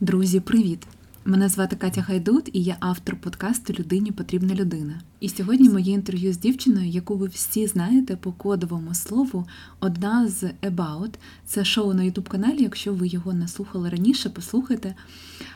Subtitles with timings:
[0.00, 0.86] Друзі, привіт!
[1.24, 5.00] Мене звати Катя Хайдут, і я автор подкасту Людині потрібна людина.
[5.20, 9.46] І сьогодні моє інтерв'ю з дівчиною, яку ви всі знаєте по кодовому слову,
[9.80, 11.14] одна з About.
[11.46, 12.62] Це шоу на Ютуб каналі.
[12.62, 14.94] Якщо ви його не слухали раніше, послухайте.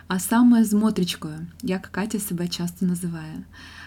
[0.08, 3.42] А саме з Мотрічкою, як Катя себе часто називає.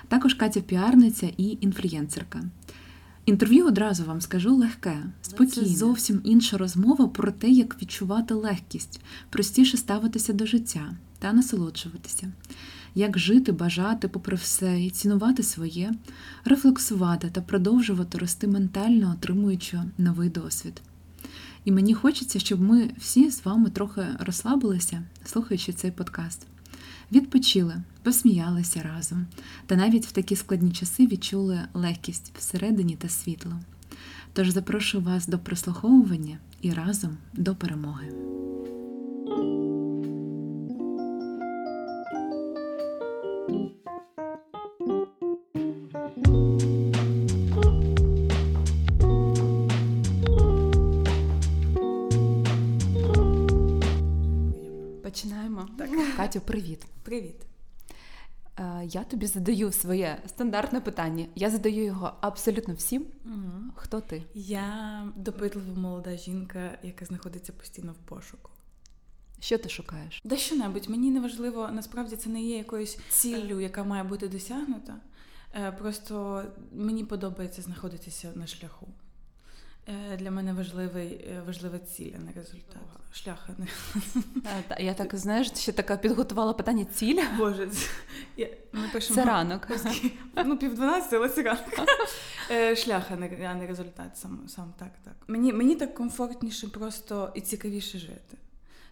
[0.07, 2.43] Також Катя піарниця і інфлюєнсерка.
[3.25, 5.67] Інтерв'ю одразу вам скажу легке, спокійне.
[5.67, 12.31] Це зовсім інша розмова про те, як відчувати легкість, простіше ставитися до життя та насолоджуватися,
[12.95, 15.93] як жити, бажати, попри все, і цінувати своє,
[16.45, 20.81] рефлексувати та продовжувати рости ментально, отримуючи новий досвід.
[21.65, 26.47] І мені хочеться, щоб ми всі з вами трохи розслабилися, слухаючи цей подкаст.
[27.11, 29.25] Відпочили, посміялися разом,
[29.65, 33.53] та навіть в такі складні часи відчули легкість всередині та світло.
[34.33, 38.11] Тож запрошую вас до прослуховування і разом до перемоги.
[55.15, 55.69] Починаємо.
[55.77, 55.89] Так.
[56.17, 56.85] Катю, привіт.
[57.03, 57.35] Привіт.
[58.59, 61.25] Е, я тобі задаю своє стандартне питання.
[61.35, 63.05] Я задаю його абсолютно всім.
[63.25, 63.71] Угу.
[63.75, 64.23] Хто ти?
[64.33, 68.51] Я допитлива молода жінка, яка знаходиться постійно в пошуку.
[69.39, 70.21] Що ти шукаєш?
[70.23, 70.89] Да що-небудь.
[70.89, 74.95] Мені не важливо, насправді це не є якоюсь ціллю, яка має бути досягнута.
[75.53, 78.87] Е, просто мені подобається знаходитися на шляху.
[79.87, 82.81] Е, для мене важливий, е, важлива ціль, а не результат.
[83.13, 83.67] Шлях, а не
[84.83, 87.23] я так знаєш, ще така підготувала питання ціль.
[87.37, 87.69] Боже,
[88.37, 89.67] я, ми пишемо це ранок.
[90.45, 91.89] Ну, пів дванадцяти, але це ранок.
[92.51, 94.17] Е, шлях, а не, а не результат.
[94.17, 95.13] Сам сам так, так.
[95.27, 98.37] Мені мені так комфортніше просто і цікавіше жити.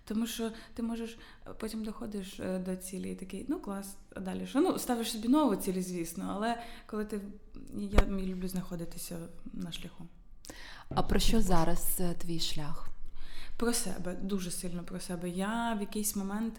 [0.06, 1.18] Тому що ти можеш
[1.60, 4.62] потім доходиш до цілі і такий, ну клас, а далі що?
[4.62, 7.22] Ну, ставиш собі нову цілі, звісно, але коли ти
[7.78, 9.18] я люблю знаходитися
[9.54, 10.08] на шляху.
[10.96, 12.90] А про що зараз е, твій шлях?
[13.58, 15.30] Про себе, дуже сильно про себе.
[15.30, 16.54] Я в якийсь момент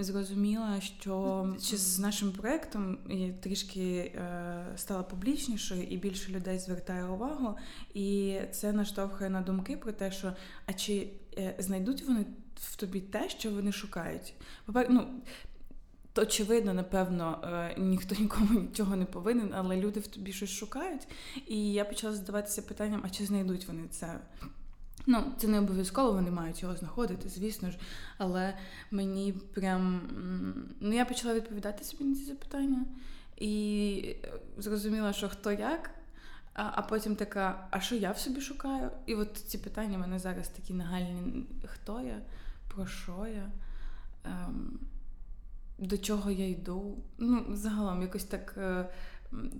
[0.00, 2.98] зрозуміла, що з нашим проєктом
[3.40, 7.56] трішки е, стала публічнішою і більше людей звертає увагу.
[7.94, 10.32] І це наштовхує на думки про те, що
[10.66, 11.08] а чи
[11.38, 12.24] е, знайдуть вони
[12.60, 14.34] в тобі те, що вони шукають?
[14.88, 15.06] ну,
[16.18, 21.08] то очевидно, напевно, е, ніхто нікому нічого не повинен, але люди в тобі щось шукають.
[21.46, 24.20] І я почала задаватися питанням: а чи знайдуть вони це?
[25.06, 27.78] Ну, це не обов'язково, вони мають його знаходити, звісно ж.
[28.18, 28.54] Але
[28.90, 30.00] мені прям
[30.80, 32.84] ну я почала відповідати собі на ці запитання
[33.36, 34.16] і
[34.56, 35.90] зрозуміла, що хто як.
[36.54, 38.90] А а потім така, а що я в собі шукаю?
[39.06, 42.20] І от ці питання в мене зараз такі нагальні: хто я,
[42.74, 43.50] про що я?
[44.24, 44.78] Ем,
[45.78, 46.98] до чого я йду.
[47.18, 48.54] Ну, загалом, якось так.
[48.58, 48.88] Е,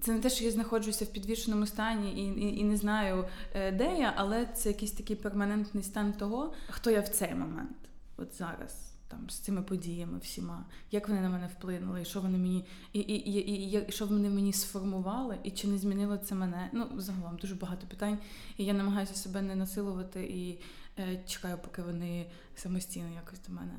[0.00, 3.24] це не те, що я знаходжуся в підвішеному стані і, і і, не знаю,
[3.54, 7.76] е, де я, але це якийсь такий перманентний стан того, хто я в цей момент,
[8.16, 12.38] от зараз, там з цими подіями всіма, як вони на мене вплинули, і що вони
[12.38, 16.70] мені і, і, і, і, що вони мені сформували, і чи не змінило це мене.
[16.72, 18.18] Ну, загалом дуже багато питань.
[18.56, 20.60] І я намагаюся себе не насилувати і
[20.98, 23.72] е, чекаю, поки вони самостійно якось до мене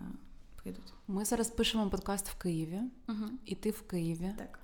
[0.72, 0.94] прийдуть.
[1.08, 3.26] Ми зараз пишемо подкаст в Києві, угу.
[3.46, 4.34] і ти в Києві.
[4.38, 4.60] Так.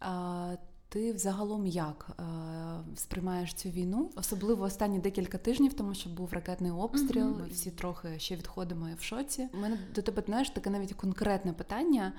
[0.00, 0.54] А,
[0.88, 4.10] Ти взагалом як а, сприймаєш цю війну?
[4.16, 7.26] Особливо останні декілька тижнів, тому що був ракетний обстріл.
[7.26, 7.38] Угу.
[7.38, 9.48] Ми всі трохи ще відходимо в шоці.
[9.54, 12.12] У мене до тебе знаєш таке навіть конкретне питання: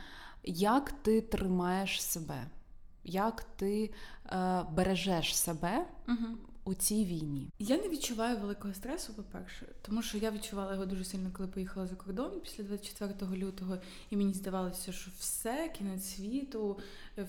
[0.44, 2.48] як ти тримаєш себе?
[3.04, 3.94] Як ти
[4.26, 6.38] е, бережеш себе угу
[6.72, 7.50] у цій війні?
[7.60, 11.88] Я не відчуваю великого стресу, по-перше, тому що я відчувала його дуже сильно, коли поїхала
[11.88, 13.78] за кордон після 24 лютого,
[14.10, 16.80] і мені здавалося, що все, кінець світу,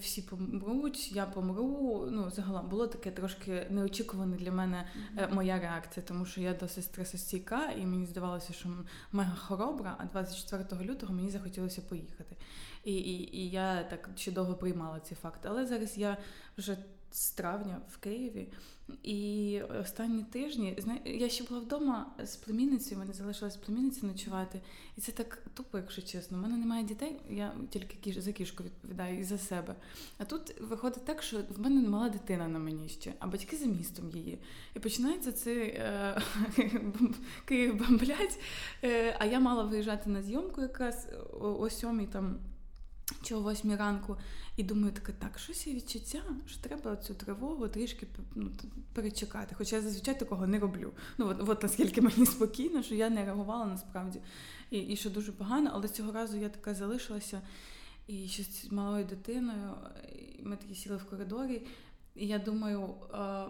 [0.01, 2.09] всі помруть, я помру.
[2.11, 4.87] Ну, загалом було таке трошки неочікуване для мене
[5.17, 5.35] mm-hmm.
[5.35, 8.69] моя реакція, тому що я досить стресостійка, і мені здавалося, що
[9.13, 12.37] мега хоробра, а 24 лютого мені захотілося поїхати.
[12.85, 15.41] І, і, І я так ще довго приймала цей факт.
[15.47, 16.17] Але зараз я
[16.59, 16.77] вже
[17.13, 18.49] з травня в Києві.
[19.03, 24.61] І останні тижні я ще була вдома з племінницею, мене залишилась племінниця ночувати.
[24.97, 26.39] І це так тупо, якщо чесно.
[26.39, 28.17] У мене немає дітей, я тільки кіш...
[28.17, 29.75] за кішку відповідаю і за себе.
[30.19, 33.67] А тут виходить так, що в мене мала дитина на мені ще, а батьки за
[33.67, 34.39] містом її.
[34.77, 36.23] І починається це е,
[37.45, 38.39] Київ бомблять.
[38.85, 41.09] Е, а я мала виїжджати на зйомку якраз
[41.41, 42.39] о сьомій там
[43.23, 44.17] чи о восьмій ранку,
[44.57, 48.51] і думаю, таке, так, щось є відчуття, що треба цю тривогу трішки ну,
[48.93, 49.55] перечекати.
[49.59, 50.93] Хоча я зазвичай такого не роблю.
[51.19, 54.21] Ну от, от наскільки мені спокійно, що я не реагувала насправді.
[54.71, 57.41] І і що дуже погано, але цього разу я така залишилася
[58.07, 59.75] і ще з малою дитиною.
[60.39, 61.63] І Ми такі сіли в коридорі,
[62.15, 63.47] і я думаю, а,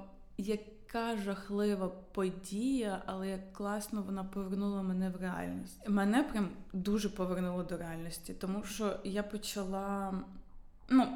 [0.94, 5.89] яка жахлива подія, але як класно вона повернула мене в реальність.
[5.89, 10.15] Мене прям дуже повернуло до реальності, тому що я почала.
[10.89, 11.06] Ну,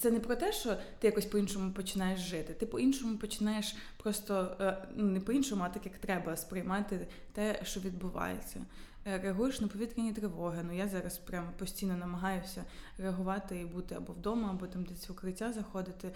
[0.00, 2.54] це не про те, що ти якось по-іншому починаєш жити.
[2.54, 4.56] Ти по-іншому починаєш просто
[4.94, 8.60] ну не по-іншому, а так як треба сприймати те, що відбувається.
[9.06, 10.62] Е, реагуєш на повітряні тривоги.
[10.66, 12.64] Ну я зараз прямо постійно намагаюся
[12.98, 16.12] реагувати і бути або вдома, або там десь в укриття заходити.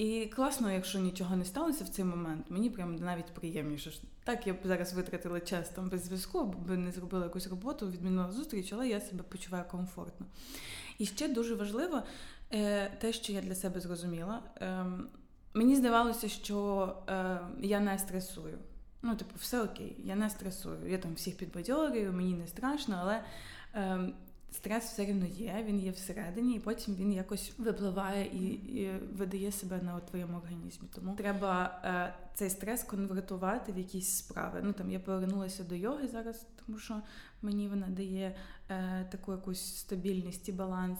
[0.00, 3.92] Е, і класно, якщо нічого не сталося в цей момент, мені прям навіть приємніше.
[4.24, 8.32] Так, я б зараз витратила час там без зв'язку, аби не зробила якусь роботу, відмінила
[8.32, 10.26] зустріч, але я себе почуваю комфортно.
[10.98, 12.02] І ще дуже важливо
[12.52, 14.42] е, те, що я для себе зрозуміла.
[14.60, 15.08] Ем,
[15.54, 16.96] мені здавалося, що
[17.60, 18.58] я не стресую.
[19.02, 20.78] Ну, типу, все окей, я не стресую.
[20.86, 23.22] Я там всіх підбадьорюю, мені не страшно, але
[23.74, 24.12] е,
[24.56, 29.52] стрес все рівно є, він є всередині, і потім він якось випливає і, і видає
[29.52, 30.88] себе на твоєму організмі.
[30.94, 34.60] Тому треба е, цей стрес конвертувати в якісь справи.
[34.62, 37.02] Ну там я повернулася до йоги зараз, тому що
[37.46, 38.34] мені вона дає
[38.70, 40.98] е, таку якусь стабільність і баланс.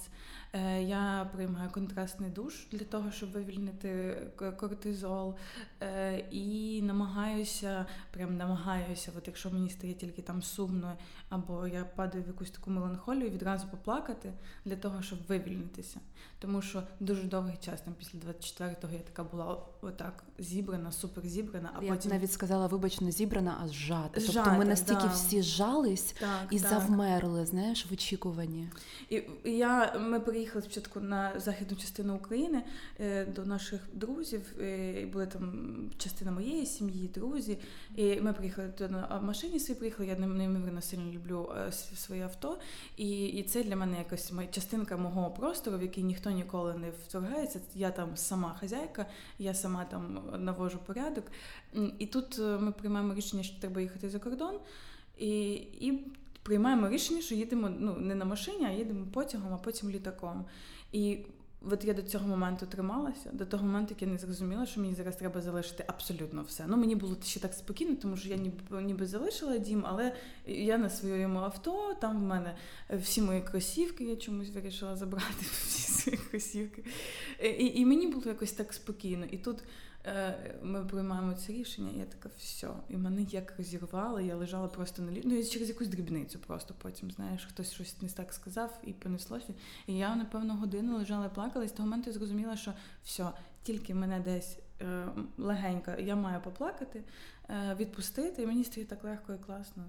[0.52, 4.16] Е, Я приймаю контрастний душ для того, щоб вивільнити
[4.56, 5.34] кортизол.
[5.82, 10.96] Е, І намагаюся, прям намагаюся, от якщо мені стає тільки там сумно,
[11.28, 14.32] або я падаю в якусь таку меланхолію, відразу поплакати
[14.64, 16.00] для того, щоб вивільнитися.
[16.38, 21.70] Тому що дуже довгий час, там після 24-го я така була отак зібрана, супер зібрана.
[21.74, 24.20] А я потім навіть сказала, вибач, не зібрана, а зжата.
[24.26, 25.12] Тобто ми настільки да.
[25.12, 26.70] всі зжались так, і так.
[26.70, 28.68] завмерли, знаєш, в очікуванні.
[29.10, 32.62] І я ми приїхали спочатку на західну частину України
[33.00, 34.42] е, до наших друзів.
[34.60, 37.58] е, і Були там частина моєї сім'ї, друзі.
[37.96, 39.60] І ми приїхали туди на машині.
[39.60, 40.08] Свій приїхали.
[40.08, 42.58] Я неймовірно сильно люблю е, своє авто,
[42.96, 46.90] і і це для мене якась моя частинка мого простору, в який ніхто ніколи не
[46.90, 47.60] вторгається.
[47.74, 49.06] Я там сама хазяйка,
[49.38, 51.24] я сама там навожу порядок.
[51.98, 54.58] І тут ми приймаємо рішення, що треба їхати за кордон.
[55.18, 56.06] І і
[56.46, 60.44] приймаємо рішення, що їдемо ну, не на машині, а їдемо потягом, а потім літаком.
[60.92, 61.18] І
[61.70, 64.94] от я до цього моменту трималася, до того моменту, як я не зрозуміла, що мені
[64.94, 66.64] зараз треба залишити абсолютно все.
[66.68, 70.12] Ну мені було ще так спокійно, тому що я ніби, ніби залишила дім, але
[70.46, 72.54] я на своєму авто, там в мене
[72.90, 76.84] всі мої кросівки, я чомусь вирішила забрати всі свої кросівки.
[77.58, 79.26] І, і мені було якось так спокійно.
[79.30, 79.58] І тут
[80.62, 82.68] ми приймаємо це рішення, і я така, все.
[82.88, 85.22] І мене як розірвало, я лежала просто на лі...
[85.24, 89.54] Ну, через якусь дрібницю просто потім, знаєш, хтось щось не так сказав і понеслося.
[89.86, 92.72] І я, напевно, годину лежала і плакала, і з того моменту я зрозуміла, що
[93.04, 93.30] все,
[93.62, 95.06] тільки мене десь е,
[95.38, 97.02] легенько, я маю поплакати,
[97.48, 99.84] е, відпустити, і мені стає так легко і класно.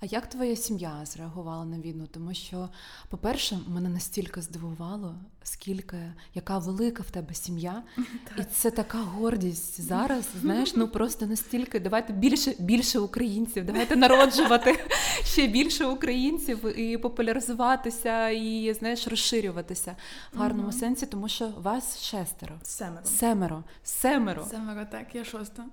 [0.00, 2.06] А як твоя сім'я зреагувала на війну?
[2.10, 2.68] Тому що,
[3.08, 7.82] по-перше, мене настільки здивувало, скільки яка велика в тебе сім'я,
[8.38, 10.28] і це така гордість зараз.
[10.40, 14.86] Знаєш, ну просто настільки давайте більше більше українців, давайте народжувати
[15.24, 19.96] ще більше українців і популяризуватися, і знаєш, розширюватися
[20.32, 22.54] в гарному сенсі, тому що вас шестеро.
[22.62, 23.04] Семеро.
[23.04, 23.64] Семеро.
[23.84, 24.44] Семеро.
[24.44, 25.64] Семеро, так, я шоста.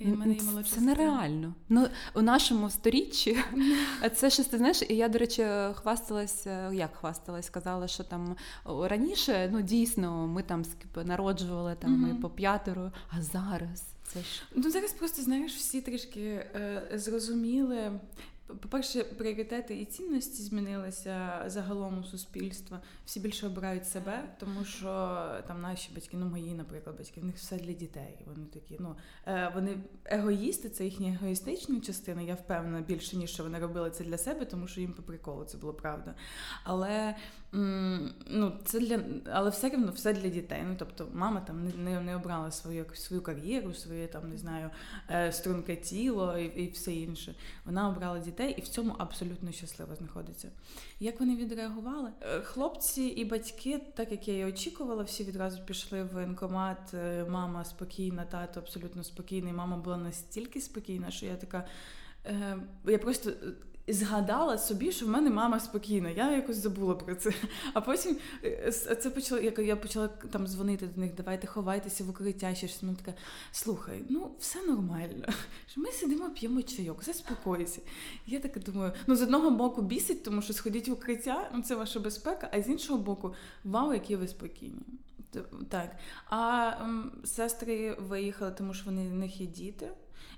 [0.00, 1.54] І мене Це нереально.
[1.68, 3.38] Ну у нашому сторіччі
[4.14, 9.50] це щось ти знаєш, і я, до речі, хвасталася, як хвасталась, сказала, що там раніше
[9.52, 10.64] ну дійсно ми там
[11.04, 12.20] народжували там mm-hmm.
[12.20, 17.92] по п'ятеро, а зараз це ж ну зараз просто знаєш, всі трішки е, зрозуміли.
[18.60, 22.80] По-перше, пріоритети і цінності змінилися загалом у суспільства.
[23.04, 24.88] Всі більше обирають себе, тому що
[25.46, 28.18] там наші батьки, ну мої, наприклад, батьки, в них все для дітей.
[28.26, 32.22] Вони такі, ну е, вони егоїсти, це їхні егоїстичні частина.
[32.22, 35.44] Я впевнена більше ніж що вони робили це для себе, тому що їм по приколу
[35.44, 36.14] це було правда.
[36.64, 37.16] Але
[37.52, 39.00] ну, це для,
[39.32, 40.62] але все рівно все для дітей.
[40.68, 44.70] Ну тобто, мама там не не, обрала свою свою кар'єру, своє там не знаю
[45.10, 47.34] е, струнке тіло і, і все інше.
[47.64, 50.48] Вона обрала дітей і в цьому абсолютно щасливо знаходиться.
[51.00, 52.10] Як вони відреагували?
[52.22, 56.94] Е, хлопці і батьки, так як я і очікувала, всі відразу пішли в воєнкомат.
[56.94, 59.52] Е, мама спокійна, тато абсолютно спокійний.
[59.52, 61.66] Мама була настільки спокійна, що я така.
[62.84, 63.30] Я просто
[63.88, 66.10] згадала собі, що в мене мама спокійна.
[66.10, 67.32] Я якось забула про це.
[67.74, 72.10] А потім е, це почала, як я почала там дзвонити до них, давайте ховайтеся в
[72.10, 72.82] укриття, ще щось.
[72.82, 73.18] Вона така,
[73.52, 75.26] слухай, ну все нормально.
[75.76, 77.80] Ми сидимо, п'ємо чайок, заспокойся.
[78.26, 81.74] Я так думаю, ну з одного боку бісить, тому що сходіть в укриття, ну це
[81.74, 83.34] ваша безпека, а з іншого боку,
[83.64, 84.80] вау, які ви спокійні.
[85.68, 85.96] Так.
[86.26, 89.88] А м, сестри виїхали, тому що вони в них є діти.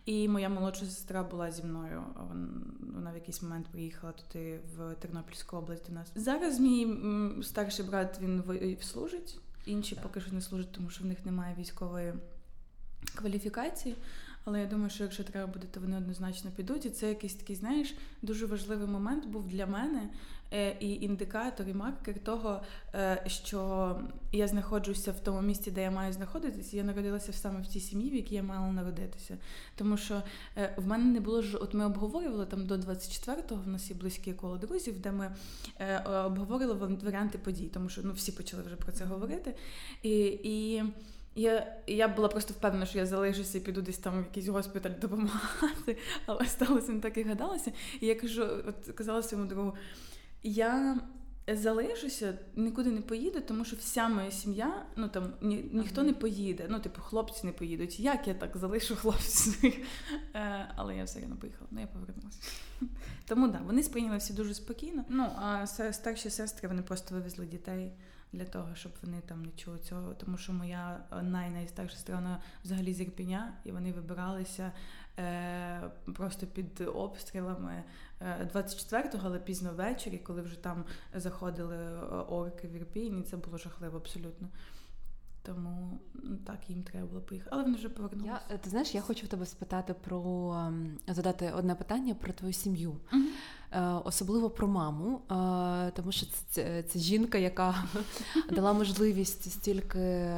[0.05, 2.03] І моя молодша сестра була зі мною.
[2.95, 6.13] Вона в якийсь момент приїхала туди в Тернопільську область до нас.
[6.15, 6.99] Зараз мій
[7.43, 8.43] старший брат він
[8.81, 12.15] служить, інші поки що не служать, тому що в них немає військової
[13.15, 13.97] кваліфікації.
[14.45, 16.87] Але я думаю, що якщо треба буде, то вони однозначно підуть.
[16.87, 20.09] І це якийсь такий, знаєш, дуже важливий момент був для мене е,
[20.81, 22.61] і індикатор, і маркер того,
[22.95, 24.01] е, що
[24.33, 26.77] я знаходжуся в тому місці, де я маю знаходитися.
[26.77, 29.39] Я народилася саме в тій сім'ї, в якій я мала народитися.
[29.77, 30.23] Тому що
[30.57, 33.97] е, в мене не було ж, от ми обговорювали там до 24-го, в нас є
[33.97, 35.35] близьке коло друзів, де ми
[36.27, 39.55] обговорювали варіанти подій, тому що ну всі почали вже про це говорити.
[40.03, 40.83] І, і
[41.35, 44.91] я я була просто впевнена, що я залишуся і піду десь там в якийсь госпіталь
[45.01, 47.73] допомагати, але сталося не так і гадалося.
[48.01, 49.75] І я кажу, от казала своєму другу,
[50.43, 51.01] я
[51.49, 56.11] залишуся, нікуди не поїду, тому що вся моя сім'я, ну там ні, ніхто ага.
[56.11, 56.67] не поїде.
[56.71, 58.01] Ну, типу, хлопці не поїдуть.
[58.01, 59.77] Як я так залишу хлопців?
[60.35, 62.39] Е, але я все одно поїхала, ну я повернулася.
[63.29, 65.05] Тому так, да, вони сприйняли всі дуже спокійно.
[65.09, 67.93] Ну, а старші сестри вони просто вивезли дітей
[68.33, 70.15] для того, щоб вони там не чули цього.
[70.15, 74.73] Тому що моя най-найстарша сторона взагалі з Ірпіня, і вони вибиралися
[76.15, 77.83] просто під обстрілами
[78.55, 83.59] 24-го, е, але пізно ввечері, коли вже там заходили е, орки в Ірпіні, це було
[83.59, 84.49] жахливо абсолютно.
[85.43, 87.51] Тому ну, так їм треба було поїхати.
[87.53, 88.41] Але вони вже повернулися.
[88.51, 92.53] Я, Ти знаєш, я хочу в тебе спитати про ем, задати одне питання про твою
[92.53, 93.23] сім'ю, uh
[94.05, 97.85] особливо про маму, е, тому що це, це, це жінка, яка
[98.51, 100.31] дала можливість стільки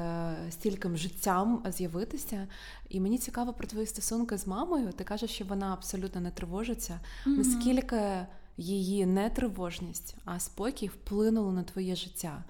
[0.51, 2.49] стільким життям з'явитися.
[2.89, 4.93] І мені цікаво про твої стосунки з мамою.
[4.93, 7.01] Ти кажеш, що вона абсолютно не тривожиться.
[7.27, 7.37] Uh-huh.
[7.37, 12.45] Наскільки її нетривожність, а спокій вплинуло на твоє життя?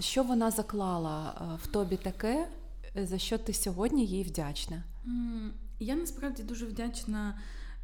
[0.00, 2.48] що вона заклала е, в тобі таке,
[2.96, 4.82] за що ти сьогодні їй вдячна?
[5.80, 7.38] Я насправді дуже вдячна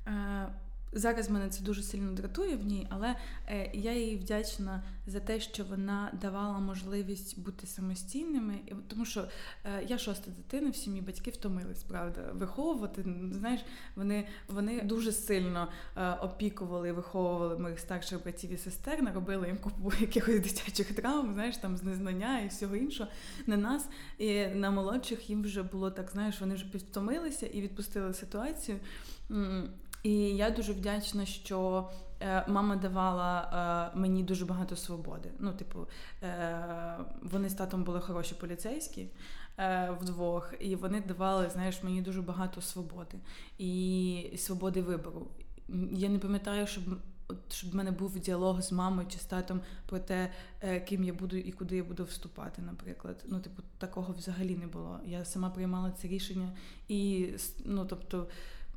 [0.07, 0.49] е,
[0.95, 3.17] Зараз мене це дуже сильно дратує в ній, але
[3.49, 8.59] е, я їй вдячна за те, що вона давала можливість бути самостійними,
[8.89, 9.25] тому що
[9.65, 13.05] е, я шоста дитина, всі мої батьки втомились, правда, виховувати.
[13.33, 13.61] Знаєш,
[13.97, 19.59] вони вони дуже сильно е, опікували і виховували моїх старших братів і сестер, наробили їм
[19.59, 23.11] купу якихось дитячих травм, знаєш, там з незнання і всього іншого.
[23.47, 28.15] На нас і на молодших їм вже було так, знаєш, вони вже підтомилися і відпустили
[28.15, 28.79] ситуацію.
[30.03, 31.89] І я дуже вдячна, що
[32.21, 35.31] е, мама давала е, мені дуже багато свободи.
[35.39, 35.87] Ну, типу,
[36.23, 39.07] е, вони з татом були хороші поліцейські
[40.01, 43.19] вдвох, і вони давали, знаєш, мені дуже багато свободи
[43.59, 45.27] і свободи вибору.
[45.93, 46.85] Я не пам'ятаю, щоб
[47.49, 50.31] щоб в мене був діалог з мамою чи з татом про те,
[50.89, 53.25] ким я буду і куди я буду вступати, наприклад.
[53.29, 55.01] Ну, типу, такого взагалі не було.
[55.07, 56.53] Я сама приймала це рішення,
[56.89, 57.29] і
[57.65, 58.27] ну, тобто.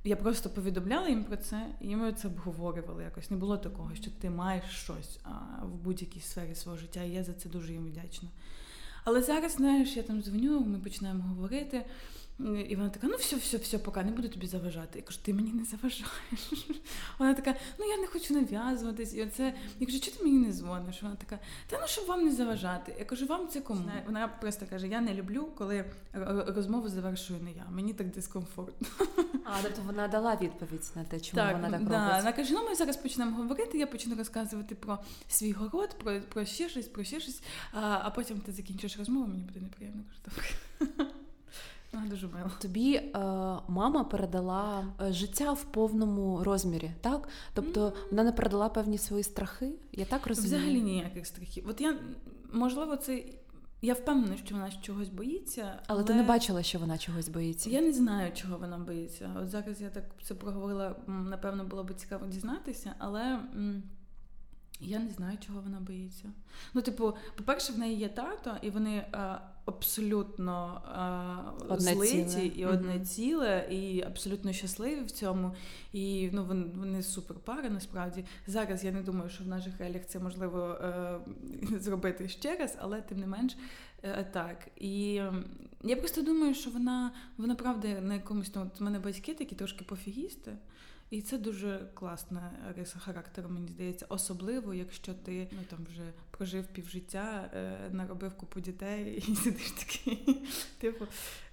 [0.07, 3.31] Я просто повідомляла їм про це, і ми це обговорювали якось.
[3.31, 5.29] Не було такого, що ти маєш щось а,
[5.65, 8.29] в будь-якій сфері свого життя, і я за це дуже їм вдячна.
[9.03, 11.85] Але зараз, знаєш, я там дзвоню, ми починаємо говорити.
[12.39, 14.99] І вона така, ну все, все, все, поки не буду тобі заважати.
[14.99, 16.67] Я кажу, ти мені не заважаєш.
[17.19, 19.13] Вона така, ну я не хочу нав'язуватись.
[19.13, 21.01] І оце, я кажу, чого ти мені не дзвониш?
[21.01, 22.95] Вона така, та ну щоб вам не заважати.
[22.99, 23.91] Я кажу, вам це кому?
[24.05, 25.85] Вона просто каже: Я не люблю, коли
[26.47, 27.65] розмову завершую не я.
[27.71, 28.87] Мені так дискомфортно.
[29.43, 31.99] А, тобто вона дала відповідь на те, чому так, вона так да.
[31.99, 32.17] робить.
[32.17, 36.45] Вона каже, ну ми зараз почнемо говорити, я почну розказувати про свій город, про про
[36.45, 40.03] ще щось, про ще щось, а а потім ти закінчиш розмову, мені буде неприємно.
[40.09, 41.11] Кажу, добре.
[42.09, 42.51] Дуже мило.
[42.61, 43.11] Тобі е,
[43.67, 47.29] мама передала е, життя в повному розмірі, так?
[47.53, 47.93] Тобто mm.
[48.11, 49.71] вона не передала певні свої страхи.
[49.91, 50.57] Я так розумію?
[50.57, 51.65] Взагалі ніяких страхів.
[51.69, 51.97] От я
[52.53, 53.23] можливо, це.
[53.81, 55.61] Я впевнена, що вона чогось боїться.
[55.61, 57.69] Але, але ти не бачила, що вона чогось боїться?
[57.69, 59.35] Я не знаю, чого вона боїться.
[59.41, 63.39] От зараз я так це проговорила, напевно, було б цікаво дізнатися, але
[64.79, 66.31] я не знаю, чого вона боїться.
[66.73, 70.81] Ну, типу, по-перше, в неї є тато, і вони е, абсолютно
[71.71, 72.45] е, злиті ціле.
[72.45, 73.05] і одне mm-hmm.
[73.05, 75.55] ціле, і абсолютно щасливі в цьому.
[75.93, 78.25] І ну, вони, вони супер пари, насправді.
[78.47, 81.19] Зараз я не думаю, що в наших реаліях це можливо е,
[81.79, 83.57] зробити ще раз, але тим не менш.
[84.33, 85.21] Так, і
[85.83, 89.55] я просто думаю, що вона вона правда на якомусь там, от у мене батьки такі
[89.55, 90.57] трошки пофігісти.
[91.09, 96.67] І це дуже класна риса характеру, мені здається, особливо, якщо ти ну там вже прожив
[96.67, 100.47] півжиття, е, наробив купу дітей і сидиш такий,
[100.77, 101.05] типу,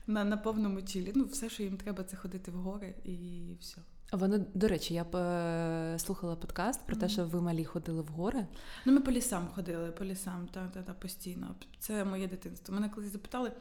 [0.06, 1.12] на на повному чілі.
[1.14, 3.78] Ну, все, що їм треба, це ходити в гори і все.
[4.12, 8.06] Вони, до речі, я б е, слухала подкаст про те, що ви малі ходили в
[8.06, 8.47] гори.
[8.87, 11.54] Ну, ми по лісам ходили, по лісам, та, та, та постійно.
[11.78, 12.75] Це моє дитинство.
[12.75, 13.52] Мене колись запитали,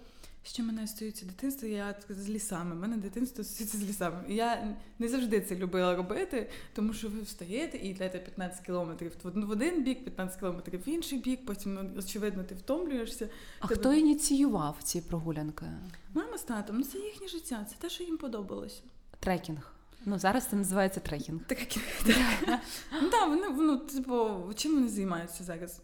[0.44, 2.76] що мене стосується дитинства, я з лісами.
[2.76, 4.24] Мене дитинство стосується з лісами.
[4.28, 9.50] Я не завжди це любила робити, тому що ви встаєте і йдете 15 кілометрів в
[9.50, 13.30] один бік, 15 кілометрів в інший бік, потім, ну, очевидно, ти втомлюєшся.
[13.60, 13.80] А Тебе...
[13.80, 15.66] хто ініціював ці прогулянки?
[16.14, 18.82] Мама з татом, ну це їхнє життя, це те, що їм подобалося.
[19.20, 19.72] Трекінг.
[20.06, 21.42] Ну, зараз це називається трекінг.
[21.44, 21.86] Трекінг.
[23.02, 25.82] Ну так, вони ну, типу, чим вони займаються зараз?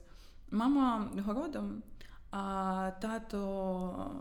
[0.51, 1.83] Мама городом,
[2.31, 4.11] а тато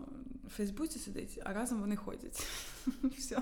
[0.47, 2.47] в Фейсбуці сидить, а разом вони ходять.
[3.17, 3.37] Все.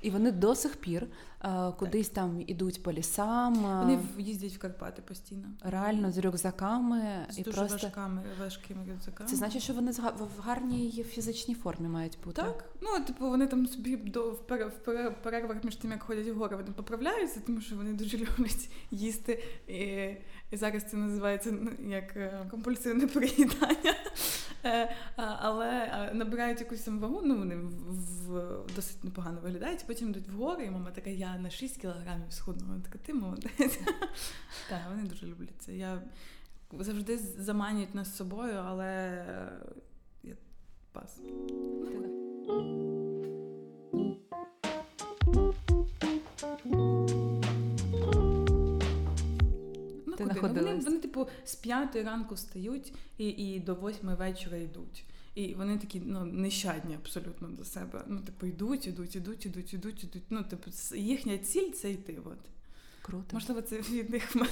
[0.00, 1.06] І вони до сих пір
[1.38, 3.54] а, кудись там ідуть по лісам.
[3.54, 5.44] Вони їздять в Карпати постійно.
[5.60, 7.86] Реально з рюкзаками з і дуже просто...
[7.86, 9.30] важками, важкими рюкзаками.
[9.30, 12.42] Це значить, що вони в гарній фізичній формі мають бути.
[12.42, 12.64] Так.
[12.80, 14.46] Ну, типу, вони там собі до в
[15.22, 19.42] перервах між тим, як ходять в гори, вони поправляються, тому що вони дуже люблять їсти.
[19.68, 20.10] І,
[20.52, 23.94] і зараз це називається ну, як е, компульсивне приїдання.
[24.64, 30.70] Е, але набирають якусь самовагу, ну вони в досить непогано виглядають, потім йдуть вгори, і
[30.70, 32.66] мама така, я на 6 кілограмів схудну.
[32.66, 33.80] Вона така, ти молодець.
[34.68, 35.72] Так, вони дуже люблять це.
[35.72, 36.02] Я
[36.78, 39.24] завжди заманюють нас з собою, але
[40.22, 40.34] я
[40.92, 41.20] пас.
[50.48, 55.04] Ну, вони, вони, типу, з п'ятої ранку встають і і до восьми вечора йдуть.
[55.34, 58.04] І вони такі ну, нещадні абсолютно до себе.
[58.06, 60.22] Ну, типу, йдуть, ідуть, ідуть, ідуть, ідуть, ідуть.
[60.30, 62.18] Ну, типу, їхня ціль це йти.
[62.24, 62.38] От.
[63.02, 63.26] Круто.
[63.32, 64.48] Можливо, це від них мене.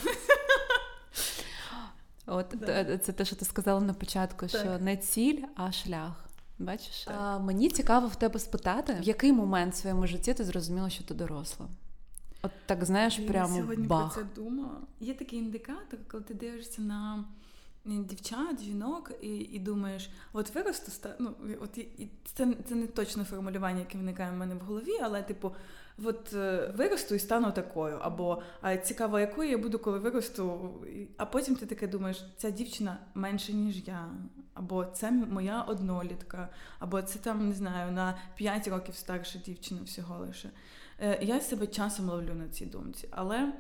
[2.26, 2.98] От да.
[2.98, 4.60] це те, що ти сказала на початку, так.
[4.60, 6.24] що не ціль, а шлях.
[6.58, 7.08] Бачиш?
[7.08, 11.04] А, Мені цікаво в тебе спитати, в який момент в своєму житті ти зрозуміла, що
[11.04, 11.66] ти доросла?
[12.42, 14.14] От так знаєш, прямо Я сьогодні бах.
[14.14, 14.80] про це думала.
[15.00, 17.24] Є такий індикатор, коли ти дивишся на
[17.84, 23.78] дівчат, жінок, і і думаєш, от виросту ну, от і це це не точне формулювання,
[23.78, 25.52] яке виникає в мене в голові, але типу,
[26.04, 27.98] от е, виросту і стану такою.
[28.02, 30.70] Або а цікаво, якою я буду, коли виросту.
[31.16, 34.08] А потім ти таке думаєш, ця дівчина менше, ніж я,
[34.54, 36.48] або це моя однолітка,
[36.78, 40.50] або це там не знаю на 5 років старша дівчина всього лише.
[41.00, 43.52] Е, я себе часом ловлю на цій думці, але.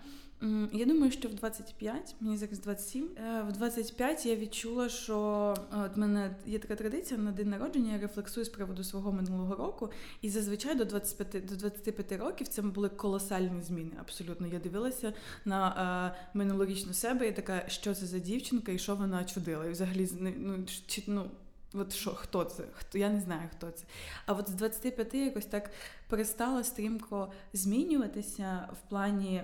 [0.72, 5.96] Я думаю, що в 25, мені зараз 27, е, в 25 я відчула, що от
[5.96, 9.90] мене є така традиція на день народження, я рефлексую з приводу свого минулого року.
[10.22, 13.90] І зазвичай до 25 до 25 років це були колосальні зміни.
[14.00, 14.46] Абсолютно.
[14.46, 15.12] Я дивилася
[15.44, 19.66] на е, минулорічну себе і така, що це за дівчинка і що вона чудила.
[19.66, 21.30] І взагалі ну, чи, ну,
[21.74, 22.64] От що, хто це?
[22.72, 23.84] Хто я не знаю, хто це.
[24.26, 25.70] А от з 25 якось так
[26.08, 29.42] перестала стрімко змінюватися в плані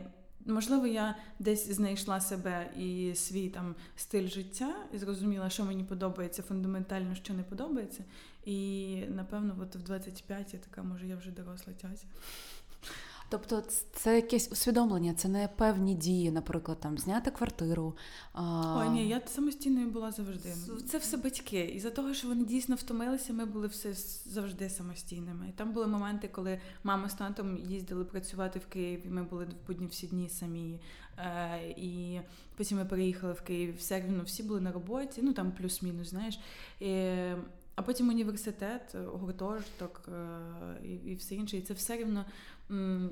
[0.48, 6.42] Можливо, я десь знайшла себе і свій там стиль життя, і зрозуміла, що мені подобається
[6.42, 8.04] фундаментально, що не подобається.
[8.44, 12.04] І напевно, от в 25 я така, може, я вже доросла тязя.
[13.28, 13.62] Тобто
[13.92, 17.96] це якесь усвідомлення, це не певні дії, наприклад, там зняти квартиру.
[18.32, 18.76] А...
[18.80, 20.52] Ой, ні, я самостійною була завжди.
[20.90, 21.64] Це все батьки.
[21.64, 23.92] І за того, що вони дійсно втомилися, ми були все
[24.26, 25.48] завжди самостійними.
[25.48, 29.44] І там були моменти, коли мама з татом їздили працювати в Київ, і ми були
[29.44, 30.80] в будні всі дні самі.
[31.18, 32.20] Е, І
[32.56, 33.76] потім ми переїхали в Київ.
[33.76, 36.38] Все рівно всі були на роботі, ну там плюс-мінус, знаєш.
[36.80, 36.90] І,
[37.74, 41.56] а потім університет, гуртожиток е, і і все інше.
[41.56, 42.24] І це все рівно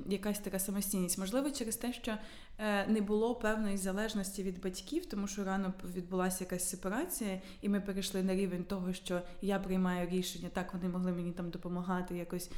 [0.05, 1.17] якась така самостійність.
[1.17, 2.17] Можливо, через те, що
[2.59, 7.81] е, не було певної залежності від батьків, тому що рано відбулася якась сепарація, і ми
[7.81, 12.51] перейшли на рівень того, що я приймаю рішення, так вони могли мені там допомагати якось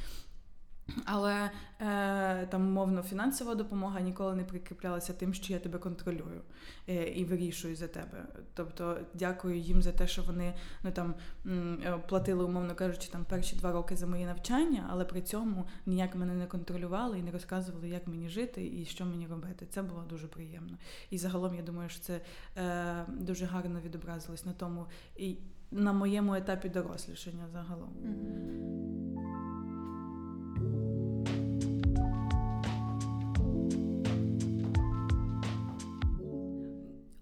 [1.04, 6.40] але е, там, мовно, фінансова допомога ніколи не прикріплялася тим, що я тебе контролюю
[6.88, 8.24] е, і вирішую за тебе.
[8.54, 11.14] Тобто, дякую їм за те, що вони ну там
[11.46, 16.14] е, платили, умовно кажучи, там перші два роки за моє навчання, але при цьому ніяк
[16.14, 19.66] мене не контролювали і не розказували, як мені жити і що мені робити.
[19.70, 20.78] Це було дуже приємно.
[21.10, 22.20] І загалом я думаю, що це
[22.56, 25.36] е, дуже гарно відобразилось на тому і
[25.70, 28.97] на моєму етапі дорослішання загалом.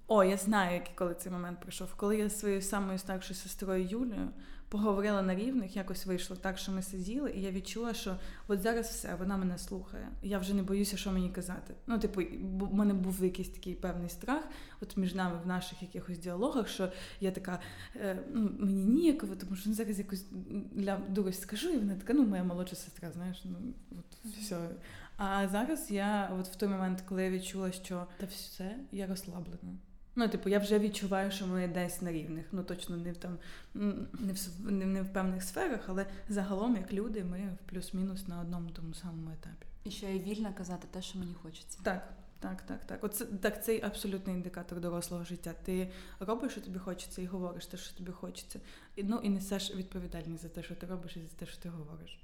[0.09, 1.95] О, я знаю, який коли цей момент прийшов.
[1.95, 4.31] Коли я зі своєю самою старшою сестрою Юлією
[4.69, 8.17] поговорила на рівних, якось вийшло так, що ми сиділи, і я відчула, що
[8.49, 10.09] от зараз все, вона мене слухає.
[10.23, 11.75] Я вже не боюся, що мені казати.
[11.87, 12.23] Ну, типу,
[12.61, 14.45] в мене був якийсь такий певний страх,
[14.81, 17.61] от між нами в наших якихось діалогах, що я така,
[17.97, 20.27] е, ну, мені ніяково, тому що ну, зараз якось
[20.73, 23.57] для дурось скажу, і вона така, ну, моя молодша сестра, знаєш, ну
[23.91, 24.69] от все.
[25.17, 29.79] А зараз я, от в той момент, коли я відчула, що та все, я розслаблена.
[30.19, 32.47] Ну, типу, я вже відчуваю, що ми десь на рівних.
[32.53, 33.39] Ну точно не в там
[33.75, 38.41] не в не, не в певних сферах, але загалом, як люди, ми в плюс-мінус на
[38.41, 39.67] одному тому самому етапі.
[39.85, 41.79] І що я вільна казати те, що мені хочеться.
[41.83, 43.05] Так, так, так, так.
[43.05, 45.55] Оце так, цей абсолютний індикатор дорослого життя.
[45.65, 48.61] Ти робиш, що тобі хочеться, і говориш те, що тобі хочеться.
[48.97, 51.69] І, Ну і несеш відповідальність за те, що ти робиш, і за те, що ти
[51.69, 52.19] говориш.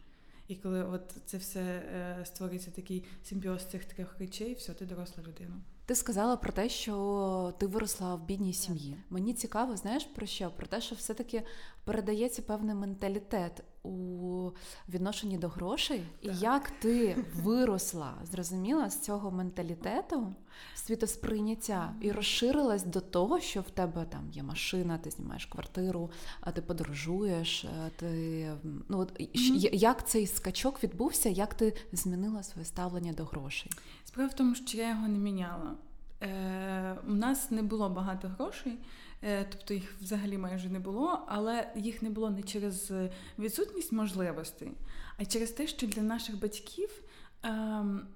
[0.48, 5.24] І коли от це все е, створюється такий симбіоз цих трьох речей, все, ти доросла
[5.28, 5.54] людина.
[5.92, 8.96] Ти сказала про те, що ти виросла в бідній сім'ї.
[9.10, 10.50] Мені цікаво, знаєш про що?
[10.50, 11.42] Про те, що все-таки
[11.84, 14.50] передається певний менталітет у
[14.88, 20.34] відношенні до грошей, і як ти виросла, зрозуміла з цього менталітету
[20.74, 26.52] світосприйняття і розширилась до того, що в тебе там є машина, ти знімаєш квартиру, а
[26.52, 27.66] ти подорожуєш.
[27.96, 28.50] Ти
[28.88, 29.74] ну от mm-hmm.
[29.74, 31.28] як цей скачок відбувся?
[31.28, 33.72] Як ти змінила своє ставлення до грошей?
[34.04, 35.74] Справа в тому, що я його не міняла.
[36.22, 38.78] Е, У нас не було багато грошей.
[39.22, 42.92] Е, тобто їх взагалі майже не було, але їх не було не через
[43.38, 44.72] відсутність можливостей,
[45.18, 47.02] а через те, що для наших батьків
[47.42, 48.06] ем,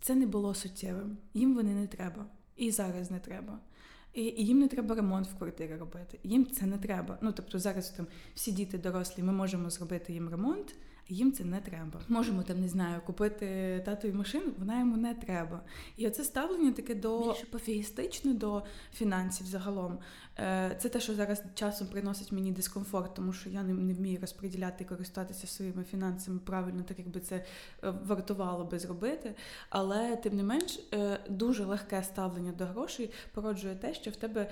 [0.00, 1.18] це не було суттєвим.
[1.34, 2.26] Їм вони не треба.
[2.56, 3.58] І зараз не треба.
[4.12, 6.18] І їм не треба ремонт в квартирі робити.
[6.22, 7.18] Їм це не треба.
[7.20, 10.74] Ну тобто зараз там всі діти дорослі, ми можемо зробити їм ремонт
[11.08, 12.00] їм це не треба.
[12.08, 15.60] Можемо там не знаю, купити татові машину, вона йому не треба.
[15.96, 18.62] І оце ставлення таке до більше пофігістичне до
[18.92, 19.98] фінансів загалом.
[20.38, 24.18] Е, це те, що зараз часом приносить мені дискомфорт, тому що я не, не вмію
[24.20, 27.44] розподіляти і користуватися своїми фінансами правильно, так якби це е,
[28.04, 29.34] вартувало би зробити.
[29.70, 34.50] Але тим не менш, е, дуже легке ставлення до грошей породжує те, що в тебе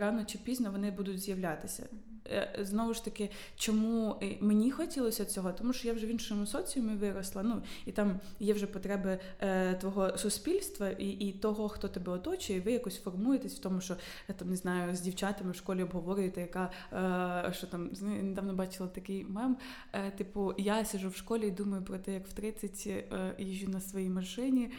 [0.00, 1.86] рано чи пізно вони будуть з'являтися.
[2.26, 6.96] Е, знову ж таки, чому мені хотілося цього, тому що я вже в іншому соціумі
[6.96, 7.42] виросла.
[7.42, 12.58] Ну і там є вже потреби е, твого суспільства і і того, хто тебе оточує,
[12.58, 13.96] і ви якось формуєтесь в тому, що
[14.28, 18.88] я там не знаю, з дівчатами в школі обговорюєте, яка е, що там недавно бачила
[18.88, 19.56] такий мем.
[19.92, 23.68] Е, типу, я сижу в школі і думаю про те, як в 30 е, їжджу
[23.68, 24.70] на своїй машині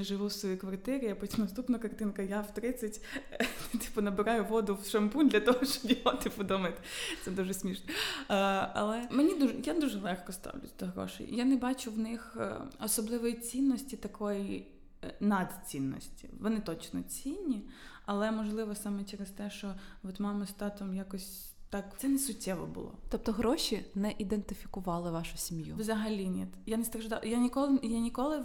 [0.00, 3.00] живу в своїй квартирі, а потім наступна картинка, я в 30
[3.72, 6.78] типу, набираю воду в шампунь для того, щоб його типу, домити.
[7.24, 7.94] Це дуже смішно.
[8.28, 11.28] А, але мені дуже я дуже легко ставлюсь до грошей.
[11.30, 14.66] Я не бачу в них е, особливої цінності такої.
[15.04, 16.28] Е, надцінності.
[16.40, 17.68] Вони точно цінні,
[18.06, 22.66] але можливо саме через те, що от мама з татом якось так, це не суттєво
[22.66, 22.92] було.
[23.08, 25.74] Тобто гроші не ідентифікували вашу сім'ю?
[25.78, 26.46] Взагалі ні.
[26.66, 27.22] Я не страждала.
[27.24, 28.44] Я ніколи я ніколи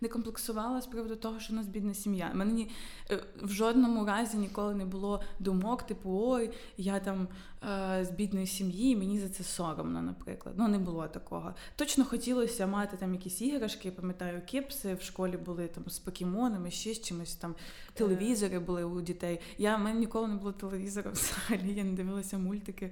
[0.00, 2.30] не комплексувала з приводу того, що у нас бідна сім'я.
[2.34, 2.70] Мене ні
[3.10, 7.28] е, в жодному разі ніколи не було думок, типу, ой, я там
[7.62, 10.54] е, з бідної сім'ї, мені за це соромно, наприклад.
[10.58, 11.54] Ну не було такого.
[11.76, 13.90] Точно хотілося мати там якісь іграшки.
[13.90, 17.54] Пам'ятаю, кепси в школі були там з покемонами, ще з чимось там.
[17.94, 19.40] Телевізори були у дітей.
[19.58, 21.74] Я в мене ніколи не було телевізора взагалі.
[21.74, 22.90] Я не дивилася мульти мультики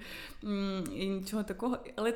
[0.97, 1.79] і нічого такого.
[1.97, 2.15] Але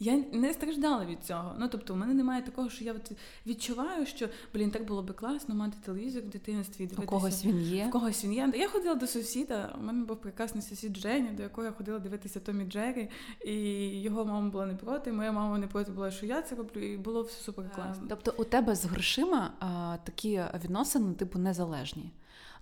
[0.00, 1.54] я не страждала від цього.
[1.58, 3.12] Ну тобто, у мене немає такого, що я от
[3.46, 6.86] відчуваю, що блін, так було би класно мати телевізор в дитинстві.
[6.86, 7.02] Дивитися.
[7.02, 7.86] У когось він є.
[7.86, 8.52] В когось він є.
[8.54, 9.74] Я ходила до сусіда.
[9.80, 13.08] У мене був прекрасний сусід Женя, до якого я ходила дивитися Томі Джері,
[13.44, 13.54] і
[14.00, 15.12] його мама була не проти.
[15.12, 18.06] Моя мама не проти була, що я це роблю, і було все супер класно.
[18.08, 22.10] Тобто, у тебе з грошима а, такі відносини, типу, незалежні.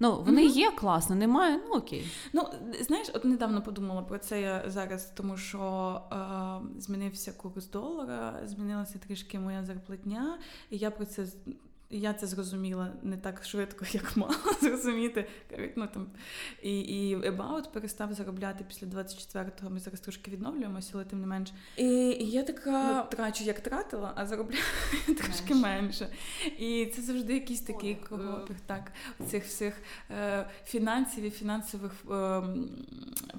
[0.01, 0.57] Ну, вони mm-hmm.
[0.57, 2.07] є класно, немає, ну окей.
[2.33, 2.49] Ну,
[2.81, 8.99] знаєш, от недавно подумала про це я зараз, тому що е, змінився курс долара, змінилася
[8.99, 10.39] трішки моя зарплатня,
[10.71, 11.27] і я про це
[11.91, 15.27] я це зрозуміла не так швидко, як мала зрозуміти.
[15.77, 16.07] Ну, там,
[16.63, 19.71] І і About перестав заробляти після 24-го.
[19.71, 21.53] Ми зараз трошки відновлюємося, але тим не менш.
[21.77, 21.85] І,
[22.21, 24.63] і я така ну, трачу, як тратила, а заробляю
[25.07, 26.09] трошки менше.
[26.59, 28.93] І це завжди якісь такі кого так,
[29.27, 29.75] цих всіх
[30.11, 32.43] е, фінансів і фінансових е,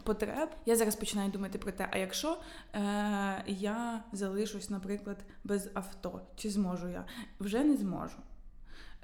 [0.03, 0.49] потреб.
[0.65, 2.37] Я зараз починаю думати про те, а якщо
[2.73, 7.05] е, я залишусь, наприклад, без авто, чи зможу я?
[7.39, 8.15] Вже не зможу.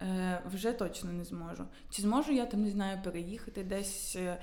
[0.04, 1.64] Е, вже точно не зможу.
[1.90, 4.38] Чи зможу я там не знаю переїхати десь е,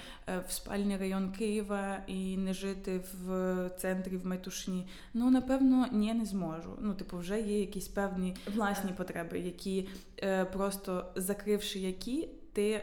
[0.49, 4.87] в спальний район Києва і не жити в центрі в метушні?
[5.15, 6.79] Ну напевно, ні, не зможу.
[6.81, 9.89] Ну, типу, вже є якісь певні власні потреби, які
[10.23, 12.83] е, просто закривши які, ти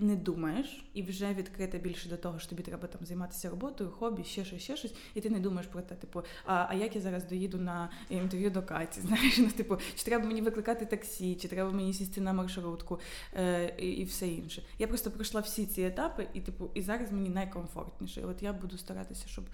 [0.00, 4.24] не думаєш і вже відкрита більше до того, що тобі треба там займатися роботою, хобі,
[4.24, 7.00] ще щось, ще щось, і ти не думаєш про те, типу, а а як я
[7.00, 9.00] зараз доїду на інтерв'ю до Каті?
[9.06, 13.00] Знаєш, ну, типу, чи треба мені викликати таксі, чи треба мені сісти на маршрутку
[13.34, 14.62] е, і, і все інше.
[14.78, 18.22] Я просто пройшла всі ці етапи, і типу, і зараз мені найкомфортніше.
[18.22, 19.44] От я буду старатися, щоб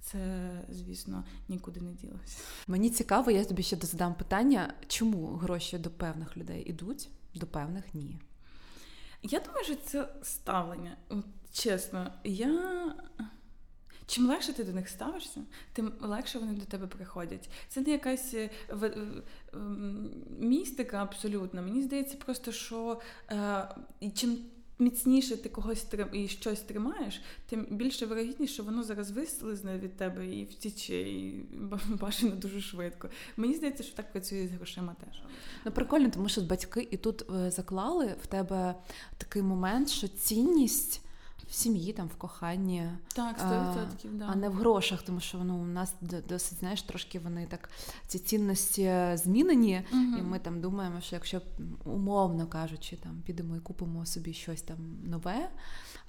[0.00, 2.38] це, звісно, нікуди не ділося.
[2.66, 7.94] Мені цікаво, я тобі ще задам питання, чому гроші до певних людей ідуть, до певних
[7.94, 8.18] ні.
[9.22, 10.96] Я думаю, що це ставлення.
[11.08, 12.94] От, Чесно, я.
[14.06, 15.40] Чим легше ти до них ставишся,
[15.72, 17.50] тим легше вони до тебе приходять.
[17.68, 18.50] Це не якась е,
[20.38, 21.62] містика абсолютно.
[21.62, 23.00] Мені здається, просто що
[23.30, 23.68] е,
[24.14, 24.38] чим
[24.78, 29.96] міцніше ти когось трим і щось тримаєш, тим більше вирогідність, що воно зараз вислизне від
[29.96, 31.46] тебе і втіче, і
[31.88, 33.08] бажано дуже швидко.
[33.36, 35.22] Мені здається, що так працює з грошима теж.
[35.64, 38.74] Ну прикольно, тому що батьки і тут е, заклали в тебе
[39.18, 41.05] такий момент, що цінність
[41.48, 44.26] в сім'ї, там в коханні, так 100%, да.
[44.28, 45.94] а не в грошах, тому що ну, у нас
[46.28, 47.70] досить знаєш, трошки вони так
[48.06, 50.02] ці цінності змінені, угу.
[50.18, 51.42] і ми там думаємо, що якщо
[51.84, 55.48] умовно кажучи, там підемо і купимо собі щось там нове,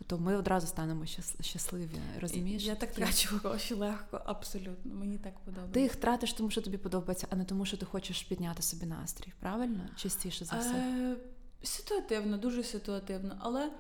[0.08, 1.06] то ми одразу станемо
[1.42, 2.00] щасливі.
[2.22, 2.64] Розумієш?
[2.64, 4.94] Я так трачу гроші легко, абсолютно.
[4.94, 5.74] Мені так подобається.
[5.74, 8.86] Ти їх тратиш, тому що тобі подобається, а не тому, що ти хочеш підняти собі
[8.86, 9.34] настрій.
[9.40, 9.80] Правильно?
[9.96, 10.74] Частіше за все?
[10.76, 11.16] Е,
[11.64, 13.72] Ситуативно, дуже ситуативно, але.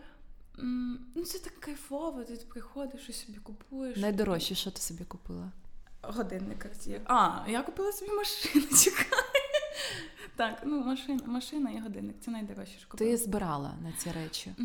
[1.15, 3.97] Ну, це так кайфово, ти приходиш і собі купуєш.
[3.97, 5.51] Найдорожче, що ти собі купила?
[6.01, 6.99] Годинник Cartier.
[7.05, 9.05] А, я купила собі машину, чекай.
[10.35, 12.15] Так, ну машина, машина і годинник.
[12.21, 13.11] Це найдорожче що купила.
[13.11, 14.55] Ти збирала на ці речі?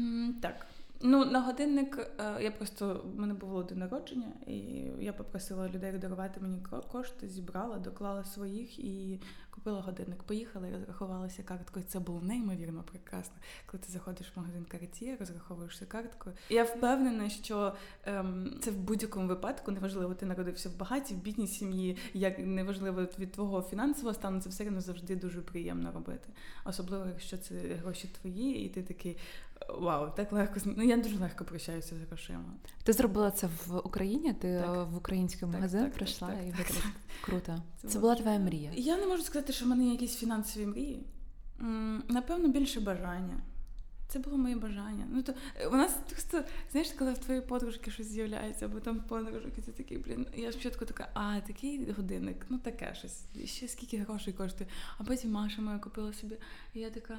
[0.43, 0.67] Так.
[1.05, 4.55] Ну, на годинник е, я просто в мене було день народження, і
[5.01, 6.63] я попросила людей дарувати мені
[6.93, 10.23] кошти, зібрала, доклала своїх і купила годинник.
[10.23, 11.85] Поїхала і розрахувалася карткою.
[11.89, 13.35] Це було неймовірно прекрасно.
[13.67, 16.37] Коли ти заходиш в магазин Cartier, розраховуєшся карткою.
[16.51, 17.73] Я впевнена, що
[18.05, 23.03] ем, це в будь-якому випадку неважливо, ти народився в багатій, в бідній сім'ї, як неважливо
[23.19, 26.29] від твого фінансового стану, це все одно завжди дуже приємно робити.
[26.65, 29.17] Особливо, якщо це гроші твої, і ти такий.
[29.69, 32.55] Вау, так легко Ну я дуже легко прощаюся з грошима.
[32.85, 34.33] Ти зробила це в Україні?
[34.33, 34.89] Ти так.
[34.91, 36.85] в український магазин так, прийшла так, і витратила?
[37.21, 37.63] Круто.
[37.83, 38.71] Це, це була твоя мрія.
[38.75, 41.07] Я не можу сказати, що в мене є якісь фінансові мрії.
[42.09, 43.41] Напевно, більше бажання.
[44.13, 45.07] Це було моє бажання.
[45.11, 49.01] Ну то е, у нас просто, знаєш, коли в твоїй подружки щось з'являється, або там
[49.01, 53.97] подружки, ти такий, блін, я спочатку така, а такий годинник, ну таке щось, ще скільки
[53.99, 54.71] грошей коштує.
[54.99, 56.37] А потім Маша моя купила собі,
[56.75, 57.19] і я така.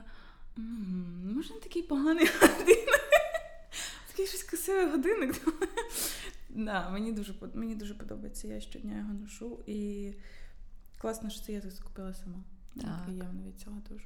[0.58, 2.90] Mm, може, не такий поганий годинник.
[4.08, 5.48] Такий щось красивий годинник.
[6.50, 8.48] да, Мені дуже мені дуже подобається.
[8.48, 9.60] Я щодня його ношу.
[9.68, 10.12] І
[10.98, 12.44] класно, що це я тут купила сама.
[12.82, 13.06] Так.
[13.06, 14.06] Приємно від цього дуже.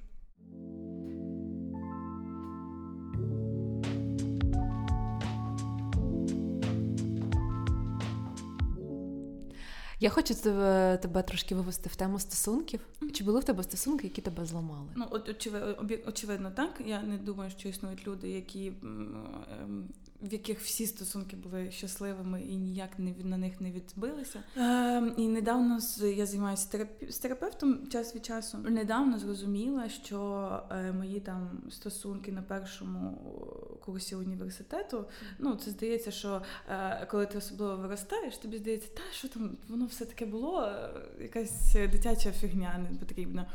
[9.99, 12.79] Я хочу тебе, тебе трошки вивести в тему стосунків.
[13.13, 14.89] Чи були в тебе стосунки, які тебе зламали?
[14.95, 15.29] Ну, от
[16.07, 16.81] очевидно, так.
[16.85, 19.89] Я не думаю, що існують люди, які ем,
[20.21, 24.43] в яких всі стосунки були щасливими і ніяк не на них не відбилися.
[24.57, 25.79] Е, І недавно
[26.15, 27.11] я займаюся терапі...
[27.11, 28.57] з терапевтом час від часу.
[28.57, 33.17] Недавно зрозуміла, що е, мої там стосунки на першому
[33.85, 35.05] курсі університету.
[35.39, 39.85] Ну це здається, що е, коли ти особливо виростаєш, тобі здається, та що там воно
[39.85, 40.89] все таке було, е,
[41.21, 43.45] якась дитяча фігня не потрібна.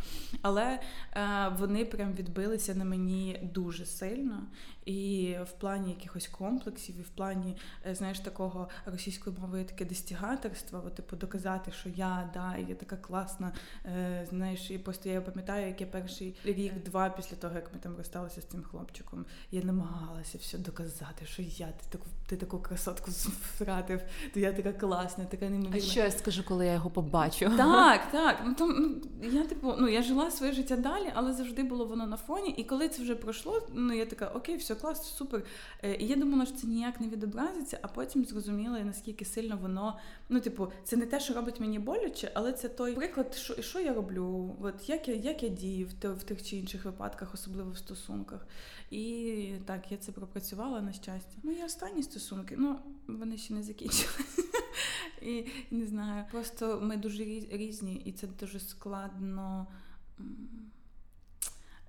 [0.42, 0.81] Але
[1.14, 4.42] е, вони прям відбилися на мені дуже сильно.
[4.85, 6.52] І в плані якихось комплексів,
[6.99, 12.31] і в плані, е, знаєш, такого російською мовою таке достігаторства, от, типу, доказати, що я
[12.35, 13.53] да, я така класна.
[13.87, 17.97] Е, знаєш, і просто я пам'ятаю, як я перший рік-два після того, як ми там
[17.97, 23.11] розсталися з цим хлопчиком, я намагалася все доказати, що я ти таку ти таку красотку
[23.55, 24.01] втратив,
[24.35, 25.77] то я така класна, така неймовірна.
[25.77, 27.51] А що я скажу, коли я його побачу?
[27.57, 28.43] Так, так.
[28.47, 32.07] Ну там ну, я типу, ну я жила своє життя далі, але завжди було воно
[32.07, 32.51] на фоні.
[32.51, 35.43] І коли це вже пройшло, ну я така, окей, все класно, супер.
[35.83, 39.98] Е, і я думала, що це ніяк не відобразиться, а потім зрозуміла, наскільки сильно воно.
[40.28, 43.81] Ну, типу, це не те, що робить мені боляче, але це той приклад, що що
[43.81, 47.70] я роблю, от як я як я дію в, в тих чи інших випадках, особливо
[47.70, 48.46] в стосунках.
[48.90, 51.38] І так, я це пропрацювала на щастя.
[51.42, 54.24] Мої останні стосунки, ну вони ще не закінчилися.
[55.22, 59.66] І не знаю, просто ми дуже різні, і це дуже складно.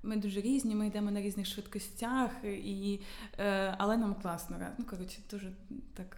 [0.03, 2.99] Ми дуже різні, ми йдемо на різних швидкостях, і,
[3.39, 4.57] е, але нам класно.
[4.77, 5.51] Ну, коротше, дуже
[5.93, 6.17] так.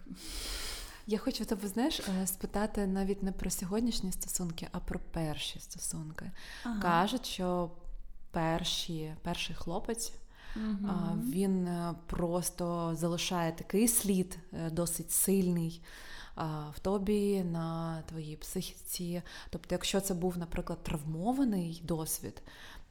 [1.06, 6.30] Я хочу тебе, знаєш, е, спитати навіть не про сьогоднішні стосунки, а про перші стосунки.
[6.64, 6.82] Ага.
[6.82, 7.70] Кажуть, що
[8.30, 10.12] перші, перший хлопець
[10.56, 10.92] Угу.
[11.30, 15.82] Він е, просто залишає такий слід е, досить сильний.
[16.74, 19.22] В тобі на твоїй психіці.
[19.50, 22.42] Тобто, якщо це був, наприклад, травмований досвід,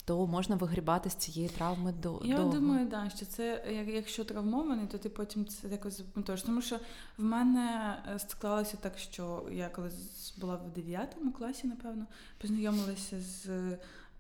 [0.06, 2.54] то можна вигрібати з цієї травми до я довго.
[2.54, 6.42] думаю, да, що це якщо травмований, то ти потім це якось запам'ятаєш.
[6.42, 6.80] Тому що
[7.18, 9.92] в мене е, склалося так, що я коли
[10.38, 12.06] була в 9 класі, напевно,
[12.38, 13.48] познайомилася з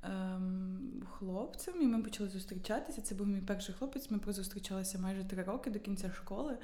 [0.04, 3.02] ем, хлопцем, і ми почали зустрічатися.
[3.02, 4.12] Це був мій перший хлопець.
[4.12, 6.58] Ми зустрічалися майже три роки до кінця школи,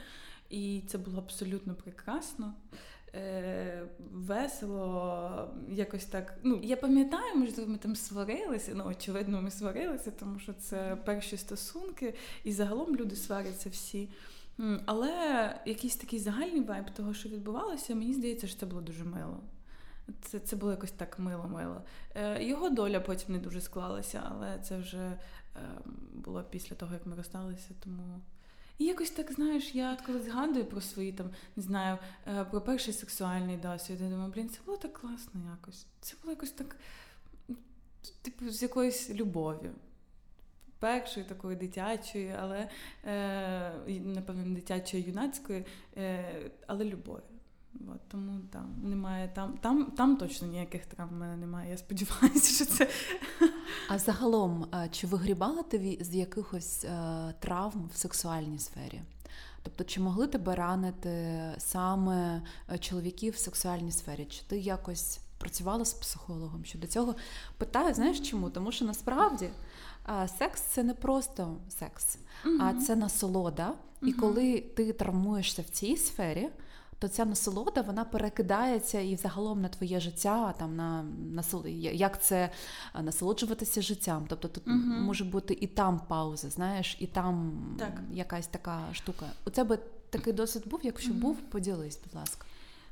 [0.50, 2.54] і це було абсолютно прекрасно.
[3.16, 6.40] Е, Весело, якось так.
[6.44, 8.72] Ну, я пам'ятаю, можливо, ми там сварилися.
[8.76, 14.10] Ну, очевидно, ми сварилися, тому що це перші стосунки, і загалом люди сваряться всі.
[14.86, 19.38] Але якийсь такий загальний вайб того, що відбувалося, мені здається, що це було дуже мило.
[20.22, 21.82] Це це було якось так мило-мило.
[22.16, 25.18] Е, Його доля потім не дуже склалася, але це вже е,
[26.14, 27.70] було після того, як ми розсталися.
[27.84, 28.22] Тому
[28.82, 32.94] і якось так, знаєш, я коли згадую про свої там, не знаю, е, про перший
[32.94, 35.86] сексуальний досвід, я думаю, блін, це було так класно якось.
[36.00, 36.76] Це було якось так,
[38.22, 39.72] типу, з якоюсь любов'ю.
[40.80, 42.70] Першої такої дитячої, але
[43.06, 45.66] е, напевно дитячої, юнацької,
[45.98, 47.22] е, але любові.
[47.74, 51.72] От, тому там немає там, там там точно ніяких травм в мене немає.
[51.72, 52.88] Я сподіваюся, що це.
[53.94, 59.02] А загалом, чи вигрібала ти з якихось е, травм в сексуальній сфері?
[59.64, 64.26] Тобто, чи могли тебе ранити саме е, чоловіків в сексуальній сфері?
[64.26, 67.16] Чи ти якось працювала з психологом щодо цього?
[67.58, 68.50] Питаю, знаєш чому?
[68.50, 69.50] Тому що насправді
[70.10, 72.58] е, секс це не просто секс, угу.
[72.62, 73.68] а це насолода.
[73.68, 74.12] Угу.
[74.12, 76.50] І коли ти травмуєшся в цій сфері
[77.02, 81.44] то ця насолода вона перекидається і загалом на твоє життя, там на на
[81.94, 82.50] як це
[83.02, 84.26] насолоджуватися життям.
[84.30, 84.78] Тобто тут угу.
[84.78, 88.02] може бути і там пауза, знаєш, і там так.
[88.12, 89.26] якась така штука.
[89.46, 89.78] У тебе
[90.10, 91.20] такий досвід був, якщо угу.
[91.20, 92.46] був, поділись, будь ласка.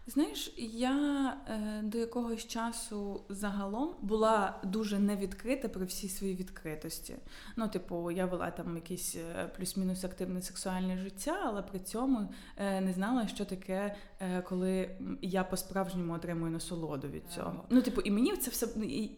[0.10, 7.16] Знаєш, я е, до якогось часу загалом була дуже невідкрита при всій своїй відкритості.
[7.56, 12.82] Ну, типу, я вела там якесь е, плюс-мінус активне сексуальне життя, але при цьому е,
[12.82, 14.90] не знала, що таке, е, коли
[15.22, 17.64] я по-справжньому отримую насолоду від цього.
[17.70, 18.68] Ну, типу, і мені це все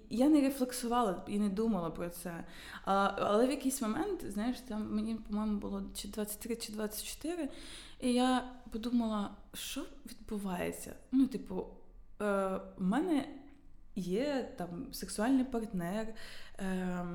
[0.10, 2.43] я не рефлексувала і не думала про це.
[2.86, 7.49] А, Але в якийсь момент, знаєш, там мені, по-моєму, було чи 23, чи 24,
[8.01, 10.93] і я подумала, що відбувається?
[11.11, 11.67] Ну, типу,
[12.21, 12.25] е,
[12.77, 13.27] в мене
[13.95, 16.07] є там сексуальний партнер,
[16.59, 17.05] е,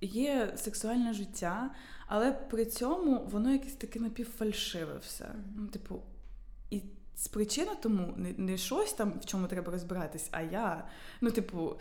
[0.00, 1.70] є сексуальне життя,
[2.06, 5.34] але при цьому воно якесь таке напівфальшиве все.
[5.56, 6.02] Ну, типу,
[6.70, 6.82] і
[7.32, 10.88] причина тому не, не щось там, в чому треба розбиратись, а я.
[11.20, 11.76] Ну, типу,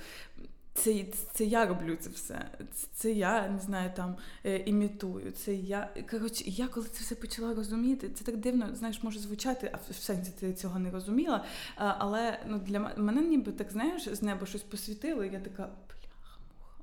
[0.75, 2.49] це це я роблю це все.
[2.73, 5.31] Це, це я не знаю, там е, імітую.
[5.31, 9.71] Це я коротше, я коли це все почала розуміти, це так дивно, знаєш, може звучати,
[9.73, 11.45] а в сенсі ти цього не розуміла.
[11.75, 15.69] А, але ну для мене ніби так знаєш, з неба щось посвітило, і я така
[15.89, 16.39] бляха-муха,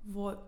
[0.07, 0.39] вот.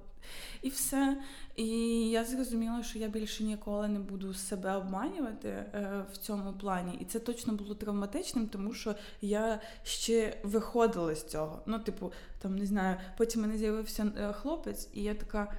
[0.62, 1.16] І все.
[1.56, 1.68] І
[2.10, 6.98] я зрозуміла, що я більше ніколи не буду себе обманювати е, в цьому плані.
[7.00, 11.62] І це точно було травматичним, тому що я ще виходила з цього.
[11.66, 15.52] Ну, типу, там не знаю, потім мене з'явився е, хлопець, і я така: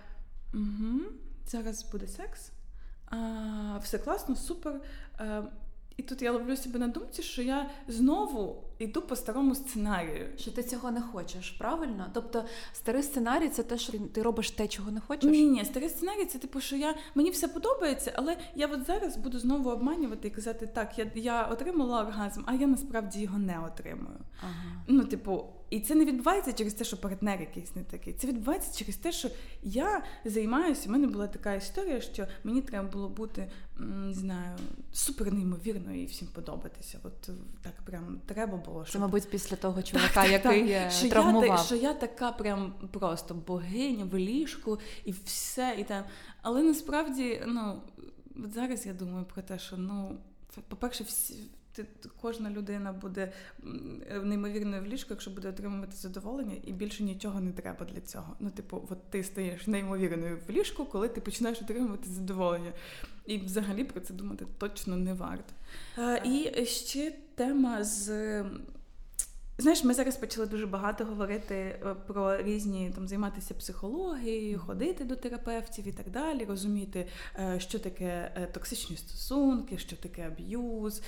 [0.54, 1.02] угу,
[1.48, 2.52] зараз буде секс.
[3.10, 4.82] А, Все класно, супер.
[5.20, 5.44] Е,
[5.98, 10.28] і тут я ловлю себе на думці, що я знову йду по старому сценарію.
[10.38, 12.10] Що ти цього не хочеш, правильно?
[12.14, 15.32] Тобто старий сценарій це те, що ти робиш те, чого не хочеш?
[15.32, 19.18] Ні, ні, старий сценарій це типу, що я мені все подобається, але я от зараз
[19.18, 23.60] буду знову обманювати і казати, так, я я отримала оргазм, а я насправді його не
[23.60, 24.18] отримую.
[24.42, 24.84] Ага.
[24.88, 28.14] Ну, типу, і це не відбувається через те, що партнер якийсь не такий.
[28.14, 29.30] Це відбувається через те, що
[29.64, 30.90] я займаюся.
[30.90, 34.58] У мене була така історія, що мені треба було бути не знаю,
[34.92, 37.00] супер неймовірно і всім подобатися.
[37.04, 37.30] От
[37.62, 38.86] так прям треба було.
[38.86, 38.94] Щоб...
[38.94, 41.48] Це, мабуть, після того чувака, так, який так, що травмував.
[41.48, 45.76] Я, що я така прям просто богиня в ліжку і все.
[45.80, 46.04] і там.
[46.42, 47.82] Але насправді, ну,
[48.56, 50.18] зараз я думаю про те, що ну,
[50.68, 51.36] по-перше, всі
[51.76, 51.86] ти
[52.22, 53.32] кожна людина буде
[54.24, 58.36] неймовірною в ліжку, якщо буде отримувати задоволення, і більше нічого не треба для цього.
[58.40, 62.72] Ну, типу, от ти стаєш неймовірною в ліжку, коли ти починаєш отримувати задоволення.
[63.26, 65.54] І взагалі про це думати точно не варто.
[65.98, 68.44] А, І ще тема з
[69.58, 75.16] Знаєш, ми зараз почали дуже багато говорити е, про різні там займатися психологією, ходити до
[75.16, 77.08] терапевтів і так далі, розуміти,
[77.40, 81.02] е, що таке е, токсичні стосунки, що таке аб'юз,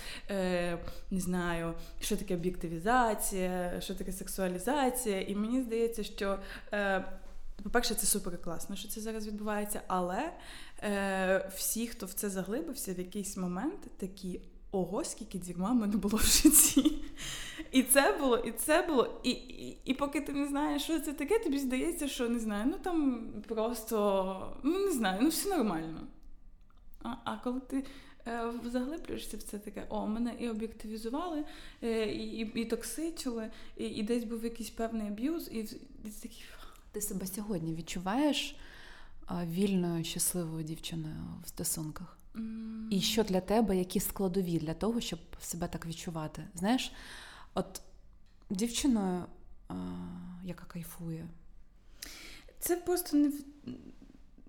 [1.11, 5.21] не знаю, що таке об'єктивізація, що таке сексуалізація.
[5.21, 6.39] І мені здається, що
[7.63, 10.33] По-перше, це супер класно, що це зараз відбувається, але
[11.55, 14.41] всі, хто в це заглибився, в якийсь момент такі.
[14.71, 17.01] Ого, скільки дерьма в мене було в житті.
[17.71, 19.21] І це було, і це було.
[19.23, 22.65] І і, і поки ти не знаєш, що це таке, тобі здається, що не знаю,
[22.65, 26.07] ну там просто ну не знаю, ну все нормально.
[27.03, 27.85] А а коли ти
[28.27, 31.45] е, заглиблюєшся в це таке, о, мене і об'єктивізували,
[31.83, 35.59] е, і і, токсичили, і, і десь був якийсь певний аб'юз, і,
[36.05, 36.43] і такий.
[36.91, 38.55] Ти себе сьогодні відчуваєш
[39.31, 42.16] вільною, щасливою дівчиною в стосунках?
[42.37, 42.87] Mm.
[42.89, 46.43] І що для тебе, які складові для того, щоб себе так відчувати?
[46.55, 46.91] Знаєш,
[47.53, 47.81] от
[48.49, 49.23] дівчиною,
[49.67, 49.73] а,
[50.43, 51.27] яка кайфує.
[52.59, 53.31] Це просто не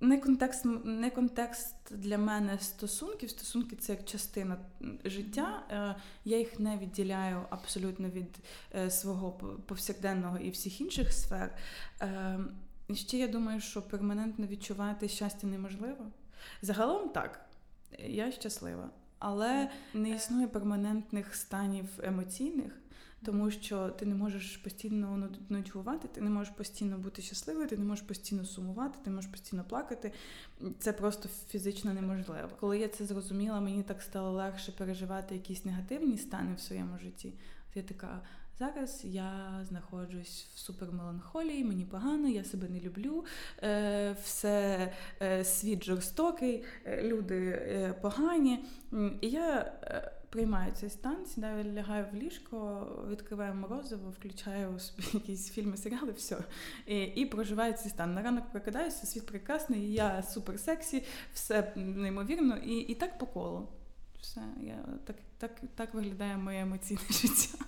[0.00, 3.30] не контекст не контекст для мене стосунків.
[3.30, 4.56] Стосунки це як частина
[5.04, 5.62] життя.
[5.70, 8.36] Е, я їх не відділяю абсолютно від
[8.74, 9.32] е, свого
[9.66, 11.54] повсякденного і всіх інших сфер.
[12.00, 12.38] Е,
[12.88, 16.06] і ще я думаю, що перманентно відчувати щастя неможливо.
[16.62, 17.47] Загалом так,
[17.98, 22.72] я щаслива, але не існує перманентних станів емоційних.
[23.24, 27.84] Тому що ти не можеш постійно нудьгувати, ти не можеш постійно бути щасливою, ти не
[27.84, 30.12] можеш постійно сумувати, ти можеш постійно плакати.
[30.78, 32.48] Це просто фізично неможливо.
[32.60, 37.32] Коли я це зрозуміла, мені так стало легше переживати якісь негативні стани в своєму житті.
[37.70, 38.22] От я така.
[38.58, 43.24] Зараз я знаходжусь в супермеланхолії, мені погано, я себе не люблю,
[43.62, 44.92] е, все
[45.22, 48.64] е, світ жорстокий, е, люди погані.
[49.20, 49.72] І я
[50.30, 54.78] приймаю цей стан, сідаю, лягаю в ліжко, відкриваю морозиво, включаю
[55.12, 56.38] якісь фільми, серіали, все.
[56.86, 58.14] І і проживаю цей стан.
[58.14, 61.04] На ранок прокидаюся, світ прекрасний, я супер сексі,
[61.34, 63.68] все неймовірно, і і так по колу.
[64.20, 67.64] Все, я так, так, так виглядає моє емоційне життя.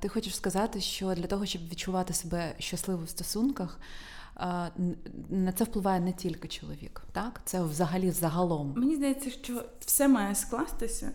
[0.00, 3.80] Ти хочеш сказати, що для того, щоб відчувати себе щасливо в стосунках,
[5.28, 7.40] на це впливає не тільки чоловік, так?
[7.44, 8.74] Це взагалі загалом.
[8.76, 11.10] Mені здається, що все має скластися.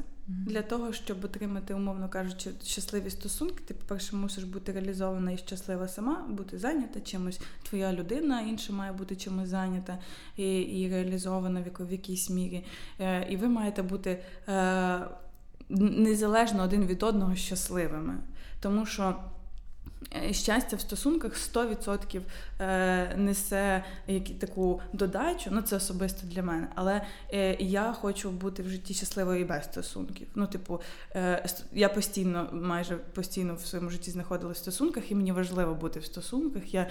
[0.45, 5.87] Для того, щоб отримати, умовно кажучи, щасливі стосунки, ти, по-перше, мусиш бути реалізована і щаслива
[5.87, 7.41] сама, бути зайнята чимось.
[7.63, 9.97] Твоя людина інша має бути чимось зайнята
[10.37, 12.65] і і реалізована в якійсь мірі.
[12.99, 14.99] Е, і ви маєте бути е,
[15.69, 18.17] незалежно один від одного щасливими
[18.59, 19.15] тому що.
[20.15, 22.21] Е, щастя в стосунках 100%
[22.59, 23.83] е, несе
[24.39, 26.67] таку додачу, ну це особисто для мене.
[26.75, 27.01] Але
[27.33, 30.27] е, я хочу бути в житті щасливою і без стосунків.
[30.35, 30.81] Ну, типу,
[31.73, 36.05] я постійно, майже постійно в своєму житті знаходилася в стосунках, і мені важливо бути в
[36.05, 36.63] стосунках.
[36.73, 36.87] Я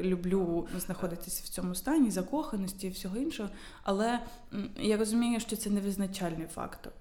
[0.00, 3.48] люблю знаходитися в цьому стані, закоханості і всього іншого.
[3.82, 4.20] Але
[4.76, 6.92] я розумію, що це не визначальний фактор.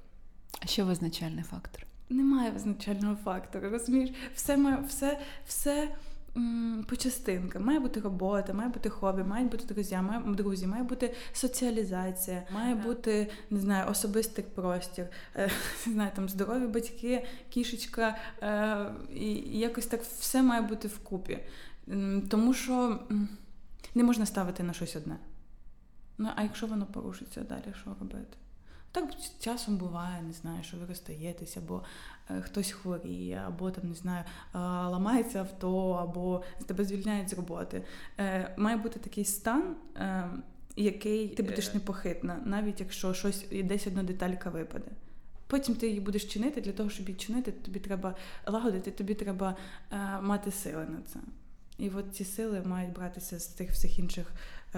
[0.60, 1.86] А що визначальний фактор?
[2.10, 3.70] Немає визначального фактору.
[3.70, 5.90] Розумієш, все має все, все
[6.88, 7.64] по частинкам.
[7.64, 12.76] Має бути робота, має бути хобі, мають бути друзі, має друзі, має бути соціалізація, має
[12.76, 15.50] бути не знаю, особистий простір, е,
[15.88, 21.40] не знаю, там здорові батьки, кішечка, е, і якось так все має бути вкупі.
[22.30, 23.00] Тому що
[23.96, 25.18] не можна ставити на щось одне.
[26.18, 28.38] Ну, а якщо воно порушиться, далі що робити?
[28.96, 31.84] Так часом буває, не знаю, що ви розстаєтесь, або
[32.30, 37.84] е, хтось хворіє, або там не знаю, е, ламається авто, або тебе звільняють з роботи.
[38.20, 39.76] Е, має бути такий стан,
[40.76, 44.92] який ти будеш непохитна, навіть якщо щось десь одна деталька випаде.
[45.48, 48.16] Потім ти її будеш чинити, для того, щоб її чинити, тобі треба
[48.48, 49.56] лагодити, тобі треба
[49.92, 51.20] е, мати сили на це.
[51.78, 54.32] І от ці сили мають братися з тих всіх інших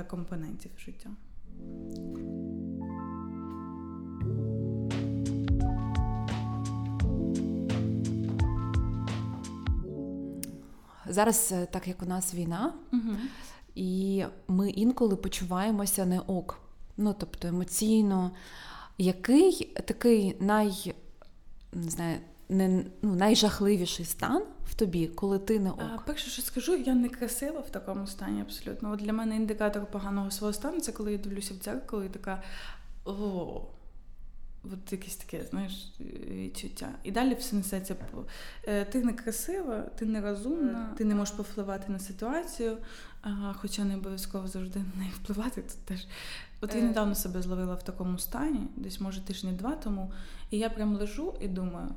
[0.08, 1.10] компонентів життя.
[11.10, 13.16] Зараз, е, так як у нас війна, угу.
[13.76, 16.60] і ми інколи почуваємося не ок.
[16.98, 18.32] Ну, тобто емоційно,
[18.98, 20.96] який такий най,
[21.74, 22.18] не знаю,
[22.50, 25.82] не, ну, найжахливіший стан в тобі, коли ти не ок?
[25.96, 28.92] А, Перше, що скажу, я не красива в такому стані абсолютно.
[28.92, 32.44] От Для мене індикатор поганого свого стану це коли я дивлюся в дзеркало і така
[33.06, 33.62] о.
[34.74, 35.94] От якесь таке, знаєш,
[36.30, 36.90] відчуття.
[37.04, 37.96] І далі все несеться
[38.68, 42.78] е, ти не красива, ти не розумна, ти не можеш повпливати на ситуацію,
[43.54, 45.62] хоча не обов'язково завжди на неї впливати.
[45.62, 46.08] Тут теж.
[46.62, 46.84] От я е.
[46.84, 50.12] недавно себе зловила в такому стані, десь, може, тижні два тому,
[50.52, 51.90] і я прям лежу і думаю,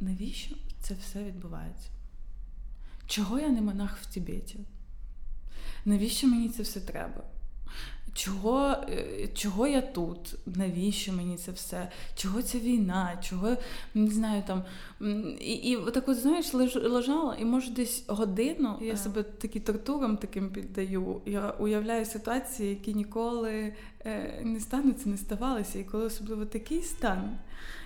[0.00, 1.88] навіщо це все відбувається?
[3.06, 4.58] Чого я не монах в Тібеті?
[5.84, 7.24] Навіщо мені це все треба?
[8.18, 13.56] Чого е, чого я тут, навіщо мені це все, чого ця війна, чого
[13.94, 14.62] не знаю там.
[15.40, 20.50] І і так от, знаєш, лежала, і може десь годину я себе такі тортурам таким
[20.50, 21.20] піддаю.
[21.26, 25.78] Я уявляю ситуації, які ніколи е, не стануться, не ставалися.
[25.78, 27.38] І коли особливо такий стан,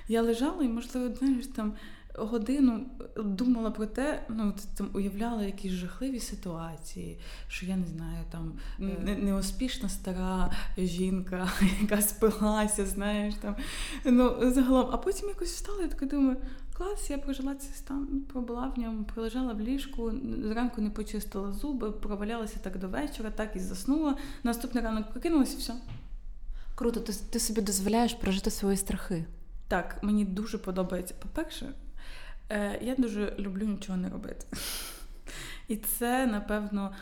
[0.09, 1.73] я лежала і, можливо, знаєш, там
[2.15, 2.87] годину
[3.17, 9.17] думала про те, ну там уявляла якісь жахливі ситуації, що я не знаю, там е,
[9.17, 11.49] неуспішна стара жінка,
[11.81, 13.57] яка спилася, знаєш там.
[14.05, 16.37] Ну, загалом, а потім якось встала і така думаю.
[16.77, 20.13] Клас, я прожила цей стан, пробула в ньому, пролежала в ліжку,
[20.45, 24.17] зранку не почистила зуби, провалялася так до вечора, так і заснула.
[24.43, 25.75] Наступний ранок прокинулася і все.
[26.75, 29.25] Круто, ти, ти собі дозволяєш прожити свої страхи.
[29.69, 31.15] Так, мені дуже подобається.
[31.23, 31.75] По-перше,
[32.81, 34.47] я дуже люблю нічого не робити.
[35.69, 36.93] І це, напевно,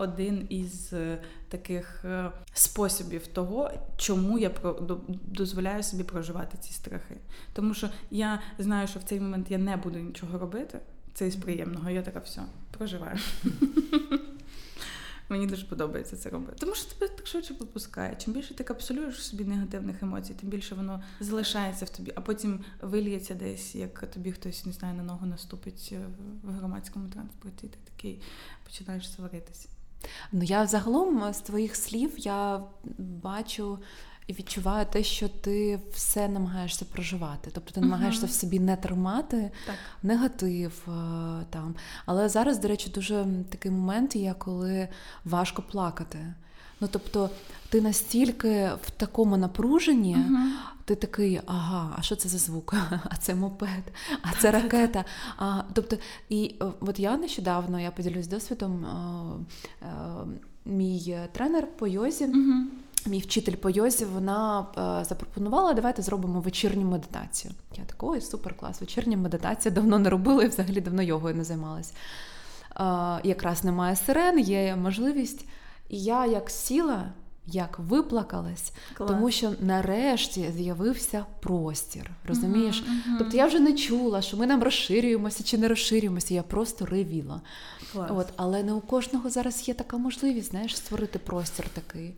[0.00, 1.18] один із е,
[1.48, 4.50] таких е, способів того, чому я
[5.26, 7.16] дозволяю собі проживати ці страхи.
[7.52, 10.78] Тому що я знаю, що в цей момент я не буду нічого робити.
[11.14, 11.90] Це із приємного.
[11.90, 13.18] Я така все, проживаю.
[15.30, 16.56] Мені дуже подобається це робити.
[16.58, 18.16] Тому що тебе так швидше попускає.
[18.16, 22.64] Чим більше ти капсулюєш собі негативних емоцій, тим більше воно залишається в тобі, а потім
[22.82, 26.00] вильється десь, як тобі хтось не знає, на ногу наступить е,
[26.42, 27.68] в громадському транспорті.
[27.68, 28.20] Ти такий
[28.64, 29.68] починаєш сваритися.
[30.32, 32.64] Ну я загалом е, з твоїх слів я
[32.98, 33.78] бачу
[34.30, 37.50] і відчуваю те, що ти все намагаєшся проживати.
[37.54, 39.74] Тобто ти намагаєшся в собі не тримати так.
[40.02, 40.90] негатив е,
[41.50, 41.74] там.
[42.06, 44.88] Але зараз, до речі, дуже такий момент є, коли
[45.24, 46.34] важко плакати.
[46.80, 47.30] Ну, тобто,
[47.68, 50.50] ти настільки в такому напруженні, uh-huh.
[50.84, 52.74] ти такий, ага, а що це за звук?
[53.10, 55.04] А це мопед, а це ракета.
[55.36, 55.96] А, Тобто,
[56.28, 59.86] і е, от я нещодавно я поділюсь досвідом, е,
[60.64, 62.26] мій тренер по йозі.
[62.26, 62.64] Uh-huh.
[63.06, 64.66] Мій вчитель по йозі, вона
[65.00, 67.54] е, запропонувала, давайте зробимо вечірню медитацію.
[67.76, 71.44] Я така, ой, супер клас, вечірня медитація давно не робила і взагалі давно йогою не
[71.44, 71.92] займалась.
[71.92, 72.84] Е,
[73.24, 75.44] якраз немає сирен, є можливість.
[75.88, 77.12] І я як сіла,
[77.46, 79.10] як виплакалась, клас.
[79.10, 82.10] тому що нарешті з'явився простір.
[82.24, 82.82] Розумієш?
[82.82, 83.18] Uh-huh, uh-huh.
[83.18, 87.40] Тобто я вже не чула, що ми нам розширюємося чи не розширюємося, я просто ревіла.
[87.94, 92.14] От, Але не у кожного зараз є така можливість, знаєш, створити простір такий.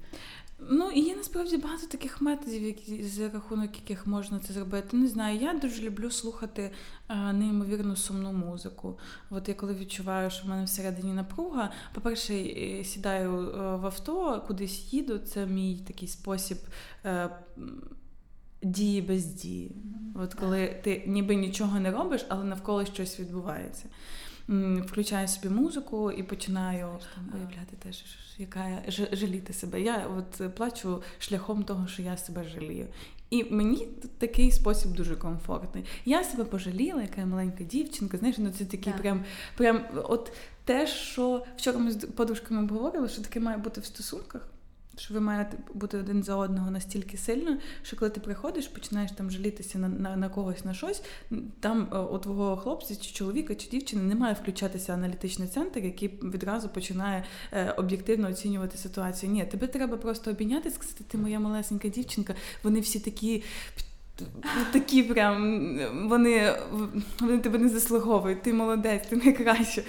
[0.70, 4.96] Ну і є насправді багато таких методів, які за рахунок яких можна це зробити.
[4.96, 6.70] Не знаю, я дуже люблю слухати
[7.06, 8.98] а, неймовірно сумну музику.
[9.30, 12.34] От я коли відчуваю, що в мене всередині напруга, по-перше,
[12.84, 15.18] сідаю е, в авто, кудись їду.
[15.18, 16.58] Це мій такий спосіб.
[17.02, 17.30] А, е,
[18.64, 19.76] Дії без дії.
[20.14, 23.84] От коли ти ніби нічого не робиш, але навколо щось відбувається
[24.86, 26.88] включаю собі музику і починаю
[27.34, 28.04] уявляти теж,
[28.38, 28.82] яка я
[29.12, 29.80] жаліти себе.
[29.80, 32.86] Я от плачу шляхом того, що я себе жалію.
[33.30, 33.88] І мені
[34.18, 35.84] такий спосіб дуже комфортний.
[36.04, 38.16] Я себе пожаліла, яка я маленька дівчинка.
[38.16, 39.24] Знаєш, ну це такий прям,
[39.56, 40.32] прям от
[40.64, 44.48] те, що вчора ми з подружками обговорили, що таке має бути в стосунках.
[44.96, 49.30] Що ви маєте бути один за одного настільки сильно, що коли ти приходиш, починаєш там
[49.30, 51.02] жалітися на на, на когось на щось,
[51.60, 56.08] там е, у твого хлопця, чи чоловіка, чи дівчини не має включатися аналітичний центр, який
[56.08, 59.32] відразу починає е, об'єктивно оцінювати ситуацію.
[59.32, 63.42] Ні, тебе треба просто обійняти, сказати, ти моя малесенька дівчинка, вони всі такі
[64.72, 66.54] Такі прям вони
[67.20, 69.82] вони тебе не заслуговують, ти молодець, ти найкраще.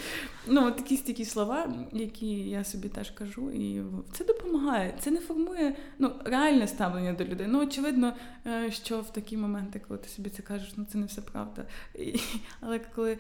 [0.48, 3.82] Ну, такі стільки слова, які я собі теж кажу, і
[4.12, 4.94] це допомагає.
[5.00, 7.48] Це не формує ну, реальне ставлення до людей.
[7.50, 8.14] Ну, очевидно,
[8.48, 11.66] е, що в такі моменти, коли ти собі це кажеш, ну це не все правда.
[11.96, 12.20] І,
[12.62, 13.18] Але коли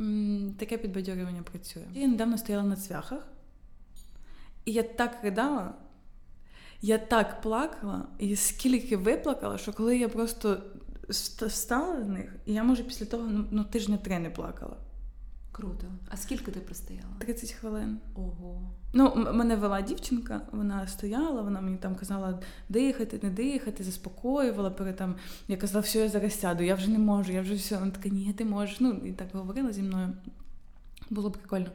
[0.00, 1.84] м, таке підбадьорювання працює.
[1.94, 3.26] Я недавно стояла на цвяхах,
[4.64, 5.74] і я так ридала.
[6.84, 10.62] Я так плакала і скільки виплакала, що коли я просто
[11.08, 14.76] встала з них, і я може після того ну, ну тижня три не плакала.
[15.52, 15.86] Круто.
[16.08, 17.14] А скільки ти простояла?
[17.18, 17.98] 30 хвилин.
[18.14, 18.70] Ого.
[18.92, 24.70] Ну, мене вела дівчинка, вона стояла, вона мені там казала дихати, не дихати, заспокоювала.
[24.70, 25.14] Перед там
[25.48, 27.78] я казала, все, я зараз сяду, я вже не можу, я вже все.
[27.78, 28.80] Вона така, ні, ти можеш.
[28.80, 30.12] Ну, і так говорила зі мною.
[31.10, 31.70] Було прикольно.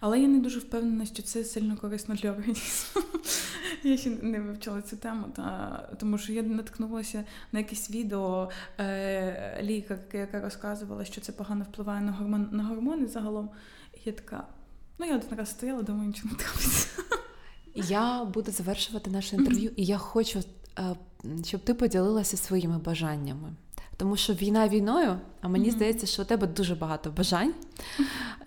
[0.00, 3.02] Але я не дуже впевнена, що це сильно корисно для організму.
[3.82, 9.60] Я ще не вивчила цю тему, та, тому що я наткнулася на якесь відео е,
[9.62, 13.50] лікарки, яка розказувала, що це погано впливає на гормон, на гормони загалом.
[13.94, 14.46] І я така,
[14.98, 16.88] ну я один раз стояла, думаю, нічого не трапиться.
[17.74, 20.42] Я буду завершувати наше інтерв'ю, і я хочу,
[20.78, 20.96] е,
[21.44, 23.52] щоб ти поділилася своїми бажаннями.
[23.96, 25.72] Тому що війна війною, А мені mm-hmm.
[25.72, 27.54] здається, що у тебе дуже багато бажань.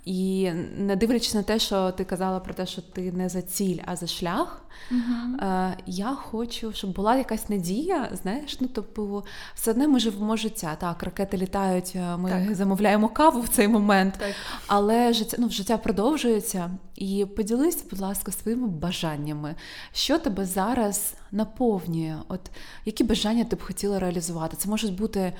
[0.06, 3.78] І не дивлячись на те, що ти казала про те, що ти не за ціль,
[3.86, 4.62] а за шлях.
[4.92, 5.74] Uh-huh.
[5.86, 8.10] Я хочу, щоб була якась надія.
[8.22, 9.24] Знаєш, ну тобто,
[9.56, 10.76] все одне ми живемо життя.
[10.80, 12.56] Так, ракети літають, е, ми так.
[12.56, 14.34] замовляємо каву в цей момент, так.
[14.68, 16.72] але життя ну, життя продовжується.
[16.96, 19.56] І поділись, будь ласка, своїми бажаннями,
[19.94, 22.18] що тебе зараз наповнює?
[22.28, 22.42] От
[22.86, 24.58] які бажання ти б хотіла реалізувати?
[24.58, 25.34] Це можуть бути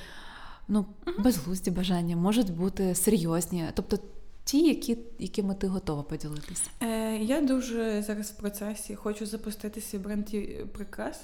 [0.68, 0.86] ну,
[1.20, 3.66] безглузді бажання, можуть бути серйозні.
[3.74, 4.00] Тобто
[4.44, 6.70] ті, які, якими ти готова поділитися?
[6.82, 10.30] Е, Я дуже зараз в процесі хочу запустити свій бренд
[10.74, 11.20] прикрас.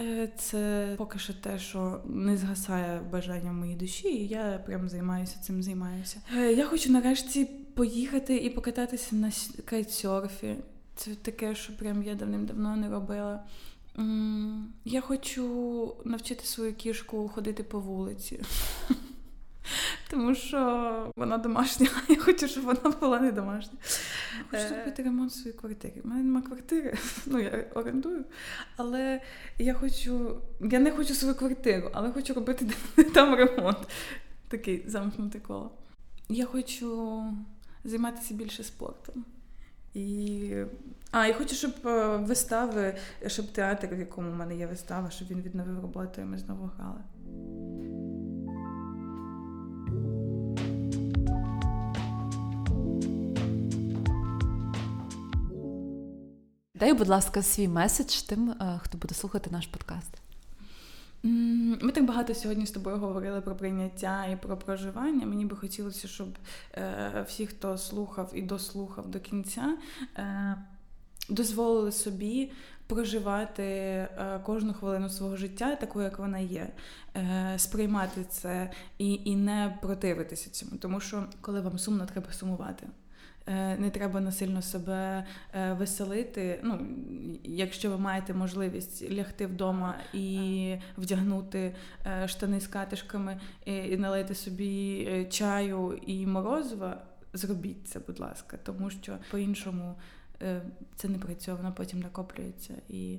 [0.00, 4.88] Е, це поки що те, що не згасає бажання в моїй душі, і я прям
[4.88, 6.16] займаюся цим займаюся.
[6.36, 7.44] Е, я хочу нарешті
[7.74, 9.32] поїхати і покататися на
[9.64, 10.54] кайтсерфі.
[10.96, 13.44] Це таке, що прям я давним-давно не робила.
[14.84, 18.40] Я хочу навчити свою кішку ходити по вулиці.
[20.10, 23.78] Тому що вона домашня, я хочу, щоб вона була не домашня.
[24.50, 24.68] Хочу е.
[24.68, 26.00] зробити ремонт в своїй квартирі.
[26.04, 26.94] У мене немає квартири,
[27.26, 28.24] ну я орендую.
[28.76, 29.20] Але
[29.58, 30.40] я хочу.
[30.60, 32.66] Я не хочу свою квартиру, але хочу робити
[33.14, 33.78] там ремонт.
[34.48, 35.70] Такий замкнутий коло.
[36.28, 37.22] Я хочу
[37.84, 39.24] займатися більше спортом.
[39.98, 40.54] І
[41.10, 42.94] а, і хочу, щоб е, вистави,
[43.26, 46.70] щоб театр, в якому в мене є вистава, щоб він відновив роботу, і ми знову
[46.76, 47.00] грали.
[56.74, 60.27] Дай, будь ласка, свій меседж тим, е, хто буде слухати наш подкаст.
[61.22, 65.26] Ми так багато сьогодні з тобою говорили про прийняття і про проживання.
[65.26, 66.28] Мені би хотілося, щоб
[66.74, 69.76] е, всі, хто слухав і дослухав до кінця,
[70.16, 70.56] е,
[71.28, 72.52] дозволили собі
[72.86, 76.68] проживати е, кожну хвилину свого життя, такою, як вона є,
[77.16, 80.72] е, сприймати це і, і не противитися цьому.
[80.76, 82.86] Тому що коли вам сумно, треба сумувати.
[83.48, 85.24] Е, не треба насильно себе
[85.54, 86.60] е, веселити.
[86.62, 86.86] Ну,
[87.44, 91.74] Якщо ви маєте можливість лягти вдома і вдягнути
[92.06, 98.90] е, штани з катишками і налити собі чаю і морозива, зробіть це, будь ласка, тому
[98.90, 99.94] що по-іншому
[100.96, 103.18] це не працює, воно потім накоплюється і.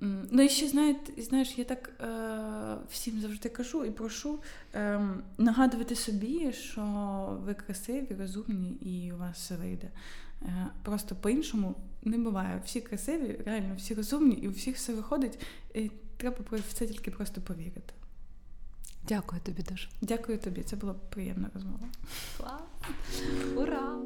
[0.00, 4.38] Ну і ще знаєте, знаєш, я так е, всім завжди кажу і прошу
[4.74, 5.00] е,
[5.38, 6.82] нагадувати собі, що
[7.44, 9.90] ви красиві, розумні і у вас все вийде.
[10.42, 12.62] Е, просто по-іншому не буває.
[12.64, 15.38] Всі красиві, реально, всі розумні, і у всіх все виходить.
[15.74, 17.94] І Треба в це тільки просто повірити.
[19.08, 19.88] Дякую тобі дуже.
[20.02, 20.62] Дякую тобі.
[20.62, 21.88] Це була приємна розмова.
[22.36, 22.60] Клас!
[23.56, 23.96] Ура!